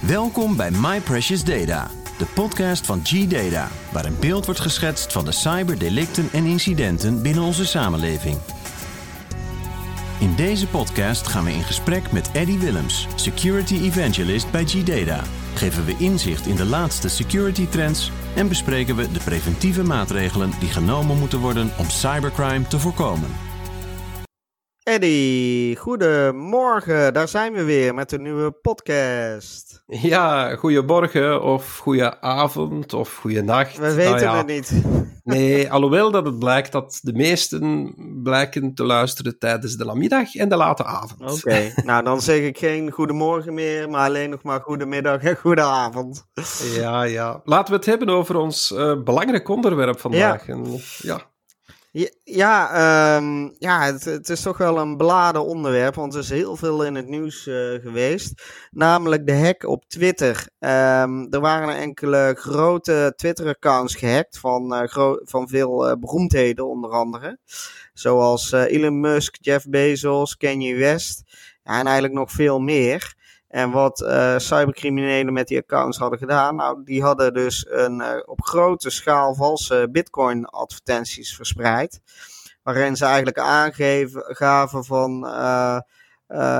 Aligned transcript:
Welkom 0.00 0.56
bij 0.56 0.70
My 0.70 1.00
Precious 1.00 1.44
Data, 1.44 1.90
de 2.18 2.24
podcast 2.24 2.86
van 2.86 3.00
G-Data, 3.04 3.68
waar 3.92 4.04
een 4.04 4.16
beeld 4.20 4.44
wordt 4.44 4.60
geschetst 4.60 5.12
van 5.12 5.24
de 5.24 5.32
cyberdelicten 5.32 6.28
en 6.32 6.44
incidenten 6.44 7.22
binnen 7.22 7.42
onze 7.42 7.66
samenleving. 7.66 8.36
In 10.20 10.34
deze 10.36 10.66
podcast 10.66 11.26
gaan 11.26 11.44
we 11.44 11.52
in 11.52 11.62
gesprek 11.62 12.12
met 12.12 12.30
Eddie 12.32 12.58
Willems, 12.58 13.06
Security 13.14 13.74
Evangelist 13.74 14.50
bij 14.50 14.64
G-Data. 14.64 15.22
Geven 15.54 15.84
we 15.84 15.96
inzicht 15.98 16.46
in 16.46 16.56
de 16.56 16.66
laatste 16.66 17.08
security 17.08 17.66
trends 17.66 18.10
en 18.36 18.48
bespreken 18.48 18.96
we 18.96 19.12
de 19.12 19.20
preventieve 19.24 19.82
maatregelen 19.82 20.50
die 20.60 20.68
genomen 20.68 21.18
moeten 21.18 21.38
worden 21.38 21.70
om 21.78 21.88
cybercrime 21.88 22.66
te 22.66 22.78
voorkomen. 22.78 23.49
Eddie, 24.82 25.76
goedemorgen. 25.76 27.14
Daar 27.14 27.28
zijn 27.28 27.52
we 27.52 27.64
weer 27.64 27.94
met 27.94 28.12
een 28.12 28.22
nieuwe 28.22 28.50
podcast. 28.50 29.82
Ja, 29.86 30.56
goeiemorgen 30.56 31.42
of 31.42 31.76
goedenavond 31.76 32.92
of 32.92 33.16
goeienacht. 33.16 33.78
We 33.78 33.94
weten 33.94 34.10
Nou 34.10 34.20
ja, 34.20 34.36
het 34.36 34.46
niet. 34.46 34.82
Nee, 35.24 35.72
alhoewel 35.72 36.10
dat 36.10 36.26
het 36.26 36.38
blijkt 36.38 36.72
dat 36.72 36.98
de 37.02 37.12
meesten 37.12 37.94
blijken 38.22 38.74
te 38.74 38.84
luisteren 38.84 39.38
tijdens 39.38 39.76
de 39.76 39.84
namiddag 39.84 40.34
en 40.34 40.48
de 40.48 40.56
late 40.56 40.84
avond. 40.84 41.32
Oké, 41.32 41.72
nou 41.84 42.04
dan 42.04 42.20
zeg 42.20 42.40
ik 42.40 42.58
geen 42.58 42.90
goedemorgen 42.90 43.54
meer, 43.54 43.90
maar 43.90 44.06
alleen 44.06 44.30
nog 44.30 44.42
maar 44.42 44.60
goedemiddag 44.60 45.22
en 45.22 45.36
goedenavond. 45.36 46.26
Ja, 46.74 47.02
ja. 47.02 47.40
Laten 47.44 47.72
we 47.72 47.76
het 47.78 47.86
hebben 47.86 48.08
over 48.08 48.36
ons 48.36 48.72
eh, 48.72 49.02
belangrijk 49.02 49.48
onderwerp 49.48 50.00
vandaag. 50.00 50.48
En, 50.48 50.80
ja. 50.98 51.29
Ja, 52.24 52.70
ehm, 52.72 53.48
ja 53.58 53.84
het, 53.84 54.04
het 54.04 54.28
is 54.28 54.42
toch 54.42 54.58
wel 54.58 54.78
een 54.78 54.96
beladen 54.96 55.44
onderwerp, 55.44 55.94
want 55.94 56.14
er 56.14 56.20
is 56.20 56.28
heel 56.30 56.56
veel 56.56 56.84
in 56.84 56.94
het 56.94 57.08
nieuws 57.08 57.46
eh, 57.46 57.54
geweest. 57.54 58.42
Namelijk 58.70 59.26
de 59.26 59.36
hack 59.36 59.64
op 59.64 59.84
Twitter. 59.88 60.48
Ehm, 60.58 61.26
er 61.30 61.40
waren 61.40 61.76
enkele 61.76 62.34
grote 62.38 63.12
Twitter-accounts 63.16 63.94
gehackt 63.94 64.38
van, 64.38 64.74
eh, 64.74 64.88
gro- 64.88 65.20
van 65.24 65.48
veel 65.48 65.88
eh, 65.88 65.96
beroemdheden 65.96 66.68
onder 66.68 66.90
andere. 66.90 67.38
Zoals 67.92 68.52
Elon 68.52 69.00
Musk, 69.00 69.36
Jeff 69.40 69.66
Bezos, 69.68 70.36
Kanye 70.36 70.74
West 70.76 71.22
ja, 71.62 71.78
en 71.78 71.84
eigenlijk 71.84 72.14
nog 72.14 72.30
veel 72.30 72.60
meer. 72.60 73.14
En 73.50 73.70
wat 73.70 74.00
eh, 74.00 74.38
cybercriminelen 74.38 75.32
met 75.32 75.48
die 75.48 75.58
accounts 75.58 75.98
hadden 75.98 76.18
gedaan, 76.18 76.56
nou, 76.56 76.84
die 76.84 77.02
hadden 77.02 77.34
dus 77.34 77.66
een, 77.68 78.00
eh, 78.00 78.22
op 78.24 78.42
grote 78.42 78.90
schaal 78.90 79.34
valse 79.34 79.88
Bitcoin-advertenties 79.90 81.36
verspreid. 81.36 82.00
Waarin 82.62 82.96
ze 82.96 83.04
eigenlijk 83.04 83.38
aangeven 83.38 84.22
gaven 84.26 84.84
van, 84.84 85.26
eh, 85.26 85.78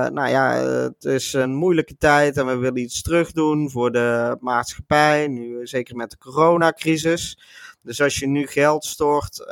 nou 0.07 0.27
ja, 0.27 0.51
het 0.53 1.03
is 1.03 1.33
een 1.33 1.53
moeilijke 1.53 1.97
tijd 1.97 2.37
en 2.37 2.45
we 2.45 2.55
willen 2.55 2.81
iets 2.81 3.01
terugdoen 3.01 3.69
voor 3.69 3.91
de 3.91 4.37
maatschappij, 4.39 5.27
nu 5.27 5.67
zeker 5.67 5.95
met 5.95 6.09
de 6.09 6.17
coronacrisis. 6.17 7.39
Dus 7.81 8.01
als 8.01 8.19
je 8.19 8.27
nu 8.27 8.47
geld 8.47 8.85
stort, 8.85 9.45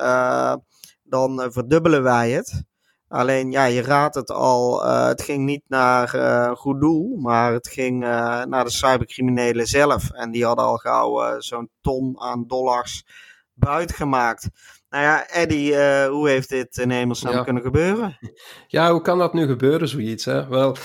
dan 1.04 1.52
verdubbelen 1.52 2.04
wij 2.04 2.32
het. 2.32 2.64
Alleen 3.10 3.52
ja, 3.52 3.64
je 3.64 3.82
raadt 3.82 4.16
het 4.16 4.32
al, 4.32 4.86
eh, 4.86 5.08
het 5.08 5.22
ging 5.22 5.46
niet 5.46 5.64
naar 5.68 6.14
eh, 6.14 6.48
een 6.50 6.56
goed 6.56 6.80
doel, 6.80 7.16
maar 7.18 7.54
het 7.54 7.68
ging 7.68 8.04
eh, 8.04 8.44
naar 8.44 8.64
de 8.64 8.72
cybercriminelen 8.72 9.68
zelf. 9.68 10.12
En 10.12 10.32
die 10.32 10.46
hadden 10.46 10.66
al 10.66 10.78
gauw 10.78 11.24
eh, 11.24 11.40
zo'n 11.40 11.70
ton 11.82 12.20
aan 12.20 12.48
dollars 12.48 13.06
buitgemaakt. 13.54 14.50
Nou 14.90 15.04
ja, 15.04 15.28
Eddie, 15.28 15.76
eh, 15.76 16.10
hoe 16.10 16.30
heeft 16.30 16.50
dit 16.50 16.78
in 16.78 16.90
hemelsnaam 16.90 17.34
Ja. 17.34 17.44
kunnen 17.44 17.64
gebeuren? 17.64 18.18
ja, 18.68 18.92
hoe 18.92 19.02
kan 19.02 19.18
dat 19.18 19.34
nu 19.34 19.48
gebeuren, 19.48 19.88
zoiets? 19.88 20.26
Hè? 20.26 20.48
Wel, 20.48 20.76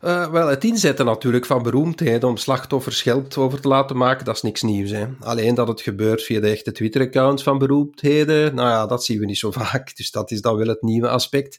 eh, 0.00 0.30
wel, 0.30 0.46
het 0.48 0.64
inzetten 0.64 1.06
natuurlijk 1.06 1.46
van 1.46 1.62
beroemdheden 1.62 2.28
om 2.28 2.36
slachtoffers 2.36 3.02
geld 3.02 3.36
over 3.36 3.60
te 3.60 3.68
laten 3.68 3.96
maken, 3.96 4.24
dat 4.24 4.34
is 4.34 4.42
niks 4.42 4.62
nieuws. 4.62 4.90
Hè? 4.90 5.06
Alleen 5.20 5.54
dat 5.54 5.68
het 5.68 5.80
gebeurt 5.80 6.22
via 6.22 6.40
de 6.40 6.48
echte 6.48 6.72
Twitter-accounts 6.72 7.42
van 7.42 7.58
beroemdheden, 7.58 8.54
nou 8.54 8.68
ja, 8.68 8.86
dat 8.86 9.04
zien 9.04 9.18
we 9.18 9.26
niet 9.26 9.38
zo 9.38 9.50
vaak. 9.62 9.96
Dus 9.96 10.10
dat 10.10 10.30
is 10.30 10.40
dan 10.40 10.56
wel 10.56 10.66
het 10.66 10.82
nieuwe 10.82 11.08
aspect. 11.08 11.58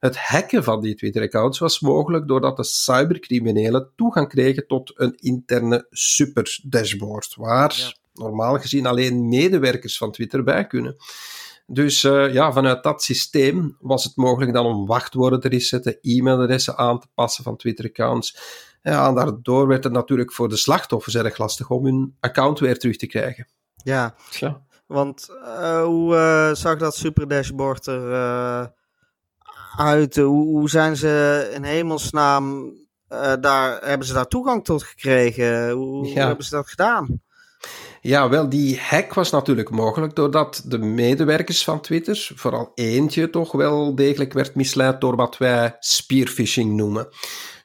Het 0.00 0.16
hacken 0.16 0.64
van 0.64 0.80
die 0.80 0.94
Twitter-accounts 0.94 1.58
was 1.58 1.80
mogelijk 1.80 2.28
doordat 2.28 2.56
de 2.56 2.64
cybercriminelen 2.64 3.90
toegang 3.96 4.28
kregen 4.28 4.66
tot 4.66 4.92
een 4.94 5.14
interne 5.20 5.86
super-dashboard, 5.90 7.34
waar 7.36 7.74
Ja. 7.76 8.00
Normaal 8.12 8.58
gezien 8.58 8.86
alleen 8.86 9.28
medewerkers 9.28 9.96
van 9.98 10.12
Twitter 10.12 10.44
bij 10.44 10.66
kunnen. 10.66 10.96
Dus 11.66 12.04
eh, 12.04 12.32
ja, 12.32 12.52
vanuit 12.52 12.82
dat 12.82 13.02
systeem 13.02 13.76
was 13.80 14.04
het 14.04 14.16
mogelijk 14.16 14.52
dan 14.52 14.66
om 14.66 14.86
wachtwoorden 14.86 15.40
te 15.40 15.48
resetten, 15.48 15.98
e-mailadressen 16.00 16.76
aan 16.76 17.00
te 17.00 17.06
passen 17.14 17.44
van 17.44 17.56
Twitter-accounts. 17.56 18.36
Ja, 18.82 19.08
en 19.08 19.14
daardoor 19.14 19.66
werd 19.66 19.84
het 19.84 19.92
natuurlijk 19.92 20.32
voor 20.32 20.48
de 20.48 20.56
slachtoffers 20.56 21.14
erg 21.14 21.38
lastig 21.38 21.70
om 21.70 21.84
hun 21.84 22.16
account 22.20 22.58
weer 22.58 22.78
terug 22.78 22.96
te 22.96 23.06
krijgen. 23.06 23.48
Ja, 23.84 24.14
want 24.86 25.28
eh, 25.44 25.82
hoe 25.82 26.16
eh, 26.16 26.54
zag 26.54 26.78
dat 26.78 26.96
superdashboard 26.96 27.86
er 27.86 28.12
eh, 28.12 28.66
uit? 29.76 30.16
Hoe, 30.16 30.46
hoe 30.46 30.70
zijn 30.70 30.96
ze 30.96 31.50
in 31.54 31.62
hemelsnaam, 31.62 32.72
eh, 33.08 33.32
daar, 33.40 33.80
hebben 33.84 34.06
ze 34.06 34.12
daar 34.12 34.26
toegang 34.26 34.64
tot 34.64 34.82
gekregen? 34.82 35.70
Hoe, 35.70 36.06
hoe 36.06 36.18
hebben 36.18 36.44
ze 36.44 36.54
dat 36.54 36.68
gedaan? 36.68 37.20
Ja, 38.04 38.28
wel, 38.28 38.48
die 38.48 38.78
hack 38.80 39.14
was 39.14 39.30
natuurlijk 39.30 39.70
mogelijk 39.70 40.14
doordat 40.14 40.62
de 40.66 40.78
medewerkers 40.78 41.64
van 41.64 41.80
Twitter, 41.80 42.30
vooral 42.34 42.72
eentje, 42.74 43.30
toch 43.30 43.52
wel 43.52 43.94
degelijk 43.94 44.32
werd 44.32 44.54
misleid 44.54 45.00
door 45.00 45.16
wat 45.16 45.38
wij 45.38 45.76
spearphishing 45.78 46.72
noemen. 46.72 47.08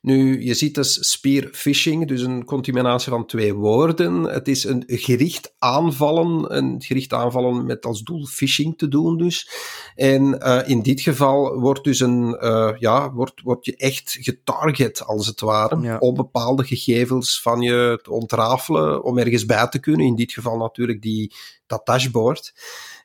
Nu, 0.07 0.43
je 0.45 0.53
ziet 0.53 0.75
dus 0.75 1.11
spearphishing, 1.11 2.07
dus 2.07 2.21
een 2.21 2.45
combinatie 2.45 3.11
van 3.11 3.25
twee 3.25 3.53
woorden. 3.53 4.23
Het 4.23 4.47
is 4.47 4.63
een 4.63 4.83
gericht 4.87 5.53
aanvallen, 5.59 6.55
een 6.57 6.81
gericht 6.81 7.13
aanvallen 7.13 7.65
met 7.65 7.85
als 7.85 8.01
doel 8.01 8.25
phishing 8.25 8.77
te 8.77 8.87
doen 8.87 9.17
dus. 9.17 9.49
En 9.95 10.39
eh, 10.39 10.69
in 10.69 10.81
dit 10.81 11.01
geval 11.01 11.59
wordt 11.59 11.83
dus 11.83 11.99
een, 11.99 12.35
eh, 12.35 12.73
ja, 12.79 13.11
wordt, 13.11 13.41
wordt 13.41 13.65
je 13.65 13.75
echt 13.75 14.17
getarget 14.19 15.05
als 15.05 15.27
het 15.27 15.39
ware, 15.39 15.81
Ja. 15.81 15.97
om 15.97 16.15
bepaalde 16.15 16.63
gegevens 16.63 17.41
van 17.41 17.61
je 17.61 17.99
te 18.03 18.11
ontrafelen, 18.11 19.03
om 19.03 19.17
ergens 19.17 19.45
bij 19.45 19.67
te 19.67 19.79
kunnen. 19.79 20.05
In 20.05 20.15
dit 20.15 20.31
geval 20.31 20.57
natuurlijk 20.57 21.01
die, 21.01 21.33
dat 21.65 21.85
dashboard. 21.85 22.53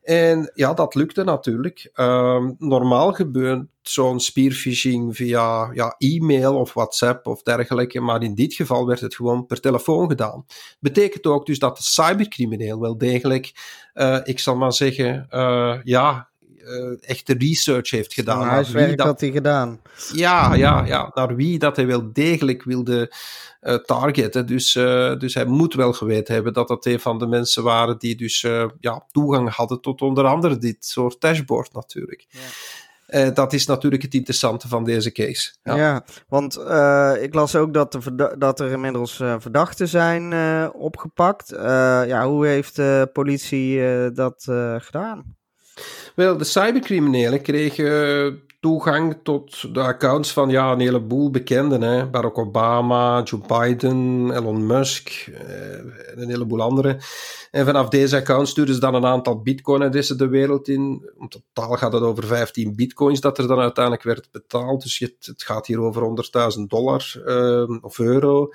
En 0.02 0.50
ja, 0.54 0.74
dat 0.74 0.94
lukte 0.94 1.24
natuurlijk. 1.24 1.90
Ehm, 1.94 2.52
normaal 2.58 3.12
gebeurt 3.12 3.66
zo'n 3.82 4.20
spearphishing 4.20 5.16
via 5.16 5.70
ja, 5.72 5.94
e-mail 5.98 6.56
of 6.56 6.72
WhatsApp 6.72 7.26
of 7.26 7.42
dergelijke, 7.42 8.00
maar 8.00 8.22
in 8.22 8.34
dit 8.34 8.54
geval 8.54 8.86
werd 8.86 9.00
het 9.00 9.14
gewoon 9.14 9.46
per 9.46 9.60
telefoon 9.60 10.08
gedaan. 10.08 10.46
Betekent 10.80 11.26
ook 11.26 11.46
dus 11.46 11.58
dat 11.58 11.76
de 11.76 11.82
cybercrimineel 11.82 12.80
wel 12.80 12.98
degelijk, 12.98 13.52
eh, 13.92 14.18
ik 14.24 14.38
zal 14.38 14.56
maar 14.56 14.72
zeggen, 14.72 15.26
eh, 15.30 15.78
ja, 15.82 16.30
echte 17.00 17.34
research 17.39 17.91
heeft 17.91 18.15
gedaan. 18.15 18.34
Een 18.34 18.41
naar 18.47 18.55
wie 18.55 18.62
huiswerk 18.65 18.97
dat- 18.97 19.06
had 19.06 19.21
hij 19.21 19.31
gedaan. 19.31 19.81
ja, 20.12 20.55
ja, 20.55 20.84
ja, 20.84 21.11
naar 21.15 21.37
wie 21.37 21.59
dat 21.59 21.77
hij 21.77 21.87
wel 21.87 22.12
degelijk 22.12 22.62
wilde 22.62 23.12
eh, 23.61 23.75
targeten. 23.75 24.47
Dus, 24.47 24.75
eh, 24.75 25.17
dus 25.19 25.34
hij 25.34 25.45
moet 25.45 25.75
wel 25.75 25.93
geweten 25.93 26.34
hebben 26.34 26.53
dat 26.53 26.69
dat 26.69 26.87
een 26.87 27.00
van 27.00 27.19
de 27.19 27.27
mensen 27.27 27.62
waren 27.62 27.99
die 27.99 28.17
dus 28.17 28.43
eh, 28.45 28.65
ja, 28.81 29.05
toegang 29.12 29.55
hadden 29.55 29.81
tot 29.81 30.03
onder 30.03 30.25
andere 30.27 30.59
dit 30.59 30.84
soort 30.87 31.21
dashboard 31.21 31.73
natuurlijk. 31.73 32.27
Ja. 32.28 32.39
Eh, 33.06 33.34
dat 33.34 33.53
is 33.53 33.67
natuurlijk 33.67 34.03
het 34.03 34.15
interessante 34.15 34.69
van 34.69 34.84
deze 34.84 35.12
case. 35.12 35.53
Ja, 35.62 35.77
Ja. 35.77 36.05
want 36.29 36.56
eh, 36.56 37.12
ik 37.21 37.34
las 37.34 37.56
ook 37.56 37.75
dat, 37.75 37.93
de 37.93 38.34
dat 38.39 38.61
er 38.61 38.71
inmiddels 38.71 39.21
eh, 39.21 39.34
verdachten 39.39 39.89
zijn 39.89 40.33
eh, 40.33 40.69
opgepakt. 40.73 41.53
Eh, 41.53 41.62
ja, 42.06 42.27
hoe 42.27 42.47
heeft 42.47 42.77
de 42.77 43.11
politie 43.12 43.84
eh, 43.87 44.06
dat 44.15 44.44
eh, 44.49 44.75
gedaan? 44.79 45.37
Wel, 46.15 46.37
de 46.37 46.44
cybercriminelen 46.44 47.43
kregen 47.43 48.27
eh, 48.27 48.33
toegang 48.60 49.16
tot 49.22 49.75
de 49.75 49.81
accounts 49.81 50.33
van 50.33 50.50
ja, 50.50 50.72
een 50.72 50.81
heleboel 50.81 51.31
bekenden. 51.31 51.83
Hè. 51.83 52.06
Barack 52.06 52.38
Obama, 52.38 53.22
Joe 53.22 53.41
Biden, 53.47 54.31
Elon 54.35 54.67
Musk 54.67 55.08
eh, 55.08 55.75
en 55.75 56.14
een 56.14 56.29
heleboel 56.29 56.61
anderen. 56.61 56.99
En 57.50 57.64
vanaf 57.64 57.88
deze 57.88 58.17
accounts 58.17 58.50
sturen 58.50 58.75
ze 58.75 58.81
dan 58.81 58.94
een 58.94 59.06
aantal 59.06 59.41
bitcoin-adressen 59.41 60.19
de 60.19 60.29
wereld 60.29 60.69
in. 60.69 61.11
In 61.19 61.29
totaal 61.29 61.76
gaat 61.76 61.93
het 61.93 62.02
over 62.02 62.26
15 62.26 62.76
bitcoins 62.76 63.20
dat 63.20 63.38
er 63.38 63.46
dan 63.46 63.58
uiteindelijk 63.58 64.05
werd 64.05 64.29
betaald. 64.32 64.82
Dus 64.82 64.99
je, 64.99 65.17
het 65.20 65.43
gaat 65.43 65.67
hier 65.67 65.81
over 65.81 66.02
100.000 66.58 66.62
dollar 66.67 67.23
eh, 67.25 67.85
of 67.85 67.99
euro. 67.99 68.50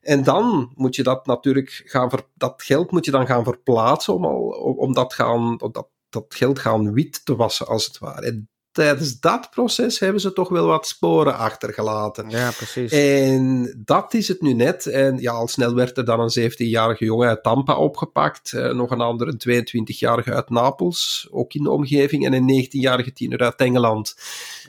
En 0.00 0.24
dan 0.24 0.72
moet 0.74 0.96
je 0.96 1.02
dat 1.02 1.26
natuurlijk 1.26 1.82
gaan 1.84 2.10
ver, 2.10 2.22
dat 2.34 2.62
geld 2.62 2.90
moet 2.90 3.04
je 3.04 3.10
dan 3.10 3.26
gaan 3.26 3.44
verplaatsen 3.44 4.14
om, 4.14 4.24
al, 4.24 4.40
om, 4.78 4.92
dat, 4.92 5.14
gaan, 5.14 5.56
dat, 5.56 5.88
dat 6.16 6.34
geld 6.34 6.58
gaan 6.58 6.92
wit 6.92 7.24
te 7.24 7.36
wassen, 7.36 7.66
als 7.66 7.86
het 7.86 7.98
ware. 7.98 8.46
Tijdens 8.76 9.20
dat 9.20 9.50
proces 9.50 9.98
hebben 9.98 10.20
ze 10.20 10.32
toch 10.32 10.48
wel 10.48 10.66
wat 10.66 10.86
sporen 10.86 11.36
achtergelaten. 11.36 12.30
Ja, 12.30 12.50
precies. 12.50 12.92
En 12.92 13.74
dat 13.84 14.14
is 14.14 14.28
het 14.28 14.40
nu 14.40 14.52
net. 14.52 14.86
En 14.86 15.18
ja, 15.18 15.32
al 15.32 15.48
snel 15.48 15.74
werd 15.74 15.96
er 15.96 16.04
dan 16.04 16.20
een 16.20 16.50
17-jarige 16.50 17.04
jongen 17.04 17.28
uit 17.28 17.42
Tampa 17.42 17.76
opgepakt. 17.76 18.52
Eh, 18.52 18.72
nog 18.72 18.90
een 18.90 19.00
andere, 19.00 19.34
een 19.38 19.66
22-jarige 19.66 20.32
uit 20.32 20.50
Napels, 20.50 21.28
ook 21.30 21.54
in 21.54 21.62
de 21.62 21.70
omgeving. 21.70 22.26
En 22.26 22.32
een 22.32 22.64
19-jarige 22.64 23.12
tiener 23.12 23.38
uit 23.38 23.56
Engeland. 23.56 24.14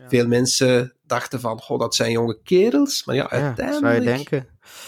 Veel 0.07 0.27
mensen 0.27 0.94
dachten 1.06 1.39
van, 1.39 1.62
goh, 1.62 1.80
dat 1.80 1.95
zijn 1.95 2.12
jonge 2.12 2.39
kerels. 2.44 3.06
Maar 3.06 3.15
ja, 3.15 3.30
uiteindelijk... 3.30 3.86
zou 3.86 3.94
je 3.94 4.18
denken. 4.18 4.48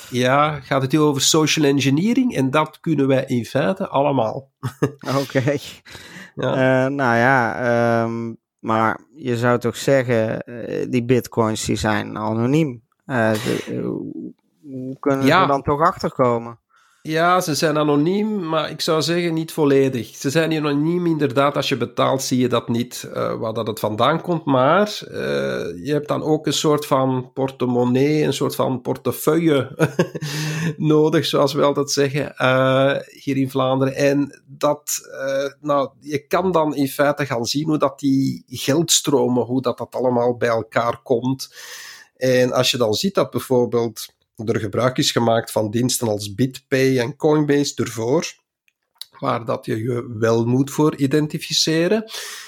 Ja, 0.10 0.60
gaat 0.60 0.81
het 0.81 0.92
hier 0.92 1.01
over 1.01 1.21
social 1.21 1.66
engineering. 1.66 2.36
En 2.36 2.50
dat 2.51 2.80
kunnen 2.80 3.07
wij 3.07 3.24
in 3.27 3.45
feite 3.45 3.88
allemaal. 3.88 4.50
Oké. 5.21 5.57
Ja. 6.36 6.86
Uh, 6.86 6.92
nou 6.92 7.18
ja, 7.18 8.04
um, 8.04 8.39
maar 8.59 9.00
je 9.15 9.38
zou 9.38 9.59
toch 9.59 9.75
zeggen, 9.75 10.44
uh, 10.45 10.85
die 10.89 11.03
bitcoins 11.03 11.65
die 11.65 11.75
zijn 11.75 12.17
anoniem. 12.17 12.81
Uh, 13.06 13.31
de, 13.33 13.81
hoe 14.61 15.00
kunnen 15.00 15.25
ja. 15.25 15.35
we 15.35 15.41
er 15.41 15.47
dan 15.47 15.61
toch 15.61 15.81
achterkomen? 15.81 16.59
Ja, 17.01 17.41
ze 17.41 17.55
zijn 17.55 17.77
anoniem, 17.77 18.47
maar 18.47 18.69
ik 18.69 18.81
zou 18.81 19.01
zeggen 19.01 19.33
niet 19.33 19.51
volledig. 19.51 20.15
Ze 20.15 20.29
zijn 20.29 20.53
anoniem 20.53 21.05
inderdaad. 21.05 21.55
Als 21.55 21.69
je 21.69 21.77
betaalt, 21.77 22.21
zie 22.21 22.39
je 22.39 22.47
dat 22.47 22.69
niet 22.69 23.09
uh, 23.13 23.33
waar 23.33 23.53
dat 23.53 23.67
het 23.67 23.79
vandaan 23.79 24.21
komt. 24.21 24.45
Maar 24.45 24.99
uh, 25.03 25.15
je 25.85 25.91
hebt 25.91 26.07
dan 26.07 26.23
ook 26.23 26.45
een 26.45 26.53
soort 26.53 26.85
van 26.85 27.31
portemonnee, 27.33 28.23
een 28.23 28.33
soort 28.33 28.55
van 28.55 28.81
portefeuille 28.81 29.89
nodig, 30.77 31.25
zoals 31.25 31.53
we 31.53 31.61
altijd 31.61 31.91
zeggen, 31.91 32.33
uh, 32.37 32.95
hier 33.23 33.37
in 33.37 33.49
Vlaanderen. 33.49 33.95
En 33.95 34.41
dat, 34.45 34.99
nou, 35.61 35.89
je 35.99 36.27
kan 36.27 36.51
dan 36.51 36.75
in 36.75 36.87
feite 36.87 37.25
gaan 37.25 37.45
zien 37.45 37.67
hoe 37.67 37.77
dat 37.77 37.99
die 37.99 38.43
geldstromen, 38.47 39.43
hoe 39.43 39.61
dat, 39.61 39.77
dat 39.77 39.95
allemaal 39.95 40.37
bij 40.37 40.49
elkaar 40.49 40.99
komt. 41.03 41.53
En 42.17 42.51
als 42.51 42.71
je 42.71 42.77
dan 42.77 42.93
ziet 42.93 43.15
dat 43.15 43.29
bijvoorbeeld 43.29 44.07
er 44.45 44.59
gebruik 44.59 44.97
is 44.97 45.12
gemaakt 45.12 45.51
van 45.51 45.71
diensten 45.71 46.07
als 46.07 46.33
BitPay 46.33 46.97
en 46.97 47.15
Coinbase 47.15 47.75
ervoor, 47.75 48.33
waar 49.19 49.45
dat 49.45 49.65
je 49.65 49.83
je 49.83 50.15
wel 50.19 50.45
moet 50.45 50.71
voor 50.71 50.95
identificeren. 50.95 52.03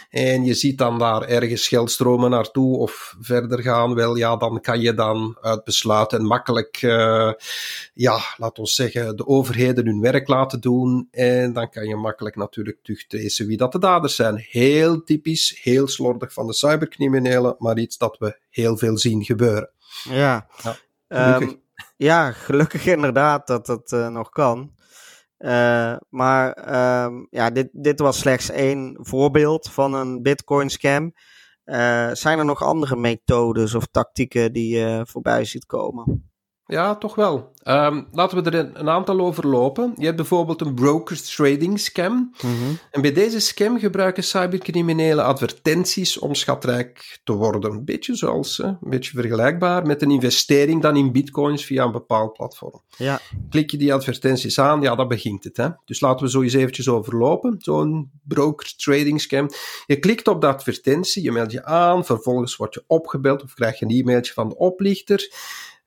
En 0.09 0.43
je 0.43 0.53
ziet 0.53 0.77
dan 0.77 0.99
daar 0.99 1.21
ergens 1.21 1.67
geldstromen 1.67 2.29
naartoe 2.29 2.77
of 2.77 3.15
verder 3.19 3.61
gaan, 3.61 3.93
wel 3.93 4.15
ja, 4.15 4.35
dan 4.35 4.61
kan 4.61 4.81
je 4.81 4.93
dan 4.93 5.37
uit 5.41 5.63
besluit 5.63 6.13
en 6.13 6.25
makkelijk, 6.25 6.81
uh, 6.81 7.31
ja, 7.93 8.19
laten 8.37 8.63
we 8.63 8.69
zeggen, 8.69 9.15
de 9.15 9.27
overheden 9.27 9.85
hun 9.85 10.01
werk 10.01 10.27
laten 10.27 10.61
doen. 10.61 11.07
En 11.11 11.53
dan 11.53 11.69
kan 11.69 11.87
je 11.87 11.95
makkelijk 11.95 12.35
natuurlijk 12.35 12.79
terugtracen 12.83 13.47
wie 13.47 13.57
dat 13.57 13.71
de 13.71 13.79
daders 13.79 14.15
zijn. 14.15 14.45
Heel 14.49 15.03
typisch, 15.03 15.59
heel 15.61 15.87
slordig 15.87 16.33
van 16.33 16.47
de 16.47 16.53
cybercriminelen, 16.53 17.55
maar 17.57 17.77
iets 17.77 17.97
dat 17.97 18.17
we 18.19 18.39
heel 18.49 18.77
veel 18.77 18.97
zien 18.97 19.23
gebeuren. 19.23 19.69
Ja, 20.03 20.47
ja 21.07 21.35
um, 21.35 21.61
ja, 22.03 22.31
gelukkig 22.31 22.85
inderdaad 22.95 23.47
dat 23.47 23.65
dat 23.65 23.91
uh, 23.91 24.07
nog 24.07 24.29
kan. 24.29 24.71
Uh, 25.39 25.95
maar 26.09 26.73
um, 27.05 27.27
ja, 27.29 27.49
dit, 27.49 27.69
dit 27.71 27.99
was 27.99 28.19
slechts 28.19 28.49
één 28.49 28.97
voorbeeld 28.99 29.69
van 29.69 29.93
een 29.93 30.21
Bitcoin 30.21 30.69
scam. 30.69 31.13
Uh, 31.65 32.09
zijn 32.11 32.39
er 32.39 32.45
nog 32.45 32.63
andere 32.63 32.95
methodes 32.95 33.75
of 33.75 33.85
tactieken 33.85 34.53
die 34.53 34.77
je 34.77 35.05
voorbij 35.07 35.45
ziet 35.45 35.65
komen? 35.65 36.30
Ja, 36.71 36.95
toch 36.95 37.15
wel. 37.15 37.51
Um, 37.67 38.07
laten 38.11 38.43
we 38.43 38.49
er 38.49 38.71
een, 38.73 38.89
aantal 38.89 39.19
overlopen. 39.19 39.93
Je 39.97 40.05
hebt 40.05 40.15
bijvoorbeeld 40.15 40.61
een 40.61 40.73
brokers 40.73 41.35
trading 41.35 41.79
scam. 41.79 42.13
Mm 42.13 42.31
-hmm. 42.57 42.77
En 42.91 43.01
bij 43.01 43.13
deze 43.13 43.39
scam 43.39 43.79
gebruiken 43.79 44.23
cybercriminelen 44.23 45.25
advertenties 45.25 46.19
om 46.19 46.35
schatrijk 46.35 47.19
te 47.23 47.33
worden. 47.33 47.71
Een 47.71 47.85
beetje 47.85 48.15
zoals, 48.15 48.59
een 48.59 48.77
beetje 48.81 49.11
vergelijkbaar 49.11 49.85
met 49.85 50.01
een 50.01 50.11
investering 50.11 50.81
dan 50.81 50.95
in 50.95 51.11
bitcoins 51.11 51.65
via 51.65 51.83
een 51.83 51.91
bepaald 51.91 52.33
platform. 52.33 52.81
Ja. 52.97 53.19
Klik 53.49 53.71
je 53.71 53.77
die 53.77 53.93
advertenties 53.93 54.59
aan, 54.59 54.81
ja, 54.81 54.95
dan 54.95 55.07
begint 55.07 55.43
het. 55.43 55.57
Hè? 55.57 55.67
Dus 55.85 55.99
laten 55.99 56.25
we 56.25 56.31
zo 56.31 56.41
eens 56.41 56.53
eventjes 56.53 56.89
overlopen. 56.89 57.55
Zo'n 57.57 58.11
brokers 58.23 58.75
trading 58.75 59.21
scam. 59.21 59.49
Je 59.85 59.99
klikt 59.99 60.27
op 60.27 60.41
de 60.41 60.47
advertentie, 60.47 61.23
je 61.23 61.31
meldt 61.31 61.51
je 61.51 61.65
aan, 61.65 62.05
vervolgens 62.05 62.55
word 62.55 62.73
je 62.73 62.83
opgebeld 62.87 63.43
of 63.43 63.53
krijg 63.53 63.79
je 63.79 63.85
een 63.85 63.91
e-mailtje 63.91 64.33
van 64.33 64.49
de 64.49 64.57
oplichter 64.57 65.29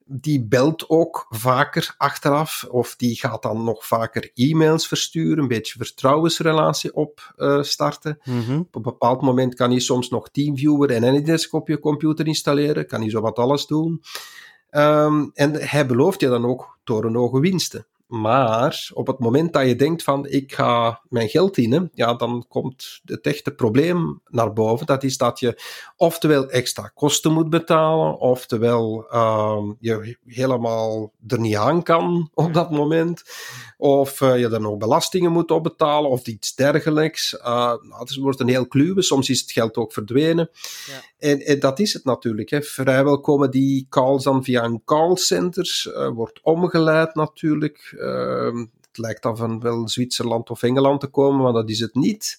die 0.05 0.45
belt 0.45 0.89
ook 0.89 1.27
vaker 1.31 1.95
achteraf, 1.97 2.67
of 2.71 2.97
die 2.97 3.17
gaat 3.17 3.43
dan 3.43 3.65
nog 3.65 3.87
vaker 3.87 4.31
e-mails 4.35 4.89
versturen, 4.89 5.39
een 5.39 5.49
beetje 5.49 5.79
vertrouwensrelatie 5.79 6.95
opstarten. 6.95 8.19
Uh, 8.25 8.35
mm 8.35 8.41
-hmm. 8.41 8.59
Op 8.59 8.75
een 8.75 8.83
bepaald 8.83 9.23
moment 9.23 9.55
kan 9.55 9.71
hij 9.71 9.81
soms 9.81 10.09
nog 10.09 10.31
TeamViewer 10.31 10.91
en 10.91 11.05
Anydesk 11.05 11.53
op 11.53 11.69
je 11.69 11.79
computer 11.79 12.27
installeren, 12.27 12.87
kan 12.87 13.01
hij 13.01 13.11
zo 13.11 13.21
wat 13.21 13.39
alles 13.39 13.67
doen. 13.67 14.03
Um, 14.71 15.31
en 15.35 15.69
hij 15.69 15.87
belooft 15.87 16.21
je 16.21 16.29
dan 16.29 16.47
ook 16.47 16.79
torenhoge 16.85 17.41
winsten. 17.41 17.87
Maar 18.20 18.90
op 18.93 19.06
het 19.06 19.19
moment 19.19 19.52
dat 19.52 19.66
je 19.66 19.76
denkt 19.76 20.02
van 20.02 20.26
ik 20.26 20.55
ga 20.55 21.00
mijn 21.08 21.28
geld 21.28 21.56
innen, 21.56 21.90
ja, 21.94 22.14
dan 22.14 22.44
komt 22.49 23.00
het 23.05 23.26
echte 23.26 23.50
probleem 23.50 24.20
naar 24.28 24.52
boven. 24.52 24.87
Dat 24.87 25.02
is 25.02 25.16
dat 25.16 25.40
je 25.40 25.62
oftewel 25.96 26.50
extra 26.50 26.90
kosten 26.94 27.32
moet 27.32 27.50
betalen, 27.50 28.19
oftewel 28.19 29.06
uh, 29.12 29.62
je 29.78 30.19
helemaal 30.26 31.12
er 31.26 31.40
niet 31.40 31.56
aan 31.56 31.82
kan 31.82 32.31
op 32.34 32.55
dat 32.55 32.70
moment, 32.70 33.22
of 33.76 34.20
uh, 34.20 34.38
je 34.38 34.49
dan 34.49 34.62
nog 34.62 34.76
belastingen 34.76 35.32
moet 35.32 35.50
opbetalen 35.50 36.11
of 36.11 36.26
iets 36.26 36.55
dergelijks. 36.55 37.32
Uh, 37.32 37.44
nou, 37.44 37.99
het 37.99 38.14
wordt 38.14 38.40
een 38.40 38.49
heel 38.49 38.66
kluwe, 38.66 39.02
soms 39.02 39.28
is 39.28 39.40
het 39.40 39.52
geld 39.52 39.76
ook 39.76 39.93
verdwenen. 39.93 40.50
Ja. 40.87 41.28
En, 41.28 41.40
en, 41.40 41.61
dat 41.61 41.78
is 41.78 41.93
het 41.93 42.05
natuurlijk. 42.05 42.50
Hè. 42.50 42.62
Vrijwel 42.62 43.20
komen 43.20 43.50
die 43.50 43.87
calls 43.88 44.25
dan 44.25 44.44
via 44.44 44.64
een 44.64 44.82
callcenter, 44.84 45.84
uh, 45.87 46.08
wordt 46.08 46.40
omgeleid 46.43 47.14
natuurlijk. 47.14 47.94
Uh, 48.05 48.67
het 48.89 48.99
lijkt 48.99 49.23
dan 49.23 49.37
van 49.37 49.61
wel 49.61 49.89
Zwitserland 49.89 50.51
of 50.51 50.62
Engeland 50.62 51.01
te 51.01 51.06
komen, 51.06 51.43
maar 51.43 51.53
dat 51.53 51.71
is 51.71 51.81
het 51.81 51.95
niet. 51.95 52.39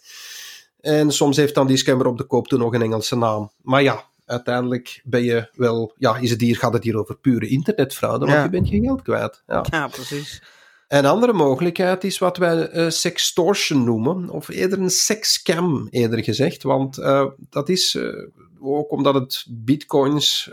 En 0.82 1.12
soms 1.12 1.38
heeft 1.38 1.56
dan 1.56 1.68
die 1.68 1.78
scammer 1.78 2.08
op 2.08 2.18
de 2.18 2.24
koop 2.24 2.48
toen 2.48 2.60
nog 2.60 2.74
een 2.74 2.82
Engelse 2.82 3.16
naam. 3.16 3.52
Maar 3.62 3.84
ja, 3.84 4.04
uiteindelijk 4.26 5.02
ben 5.04 5.24
je 5.24 5.50
wel, 5.54 5.94
ja, 5.98 6.18
is 6.18 6.30
het 6.30 6.42
hier, 6.42 6.58
gaat 6.58 6.74
het 6.74 6.84
hier 6.84 6.98
over 6.98 7.18
pure 7.18 7.48
internetfraude, 7.48 8.26
want 8.26 8.38
ja. 8.38 8.44
je 8.44 8.50
bent 8.50 8.70
je 8.70 8.82
geld 8.82 9.02
kwijt. 9.02 9.44
Ja, 9.48 9.66
ja 9.70 9.88
precies. 9.88 10.44
Een 10.88 11.06
andere 11.06 11.34
mogelijkheid 11.34 12.04
is 12.04 12.18
wat 12.18 12.38
wij 12.38 12.74
uh, 12.74 12.90
sextortion 12.90 13.84
noemen, 13.84 14.30
of 14.30 14.48
eerder 14.48 14.80
een 14.80 14.90
sexscam, 14.90 15.88
eerder 15.90 16.24
gezegd. 16.24 16.64
Want 16.64 16.98
uh, 16.98 17.26
dat 17.50 17.70
is 17.70 17.96
uh, 17.96 18.28
ook 18.60 18.92
omdat 18.92 19.14
het 19.14 19.46
bitcoins, 19.50 20.52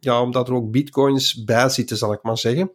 ja, 0.00 0.22
omdat 0.22 0.48
er 0.48 0.54
ook 0.54 0.70
bitcoins 0.70 1.44
bij 1.44 1.68
zitten, 1.68 1.96
zal 1.96 2.12
ik 2.12 2.22
maar 2.22 2.38
zeggen. 2.38 2.72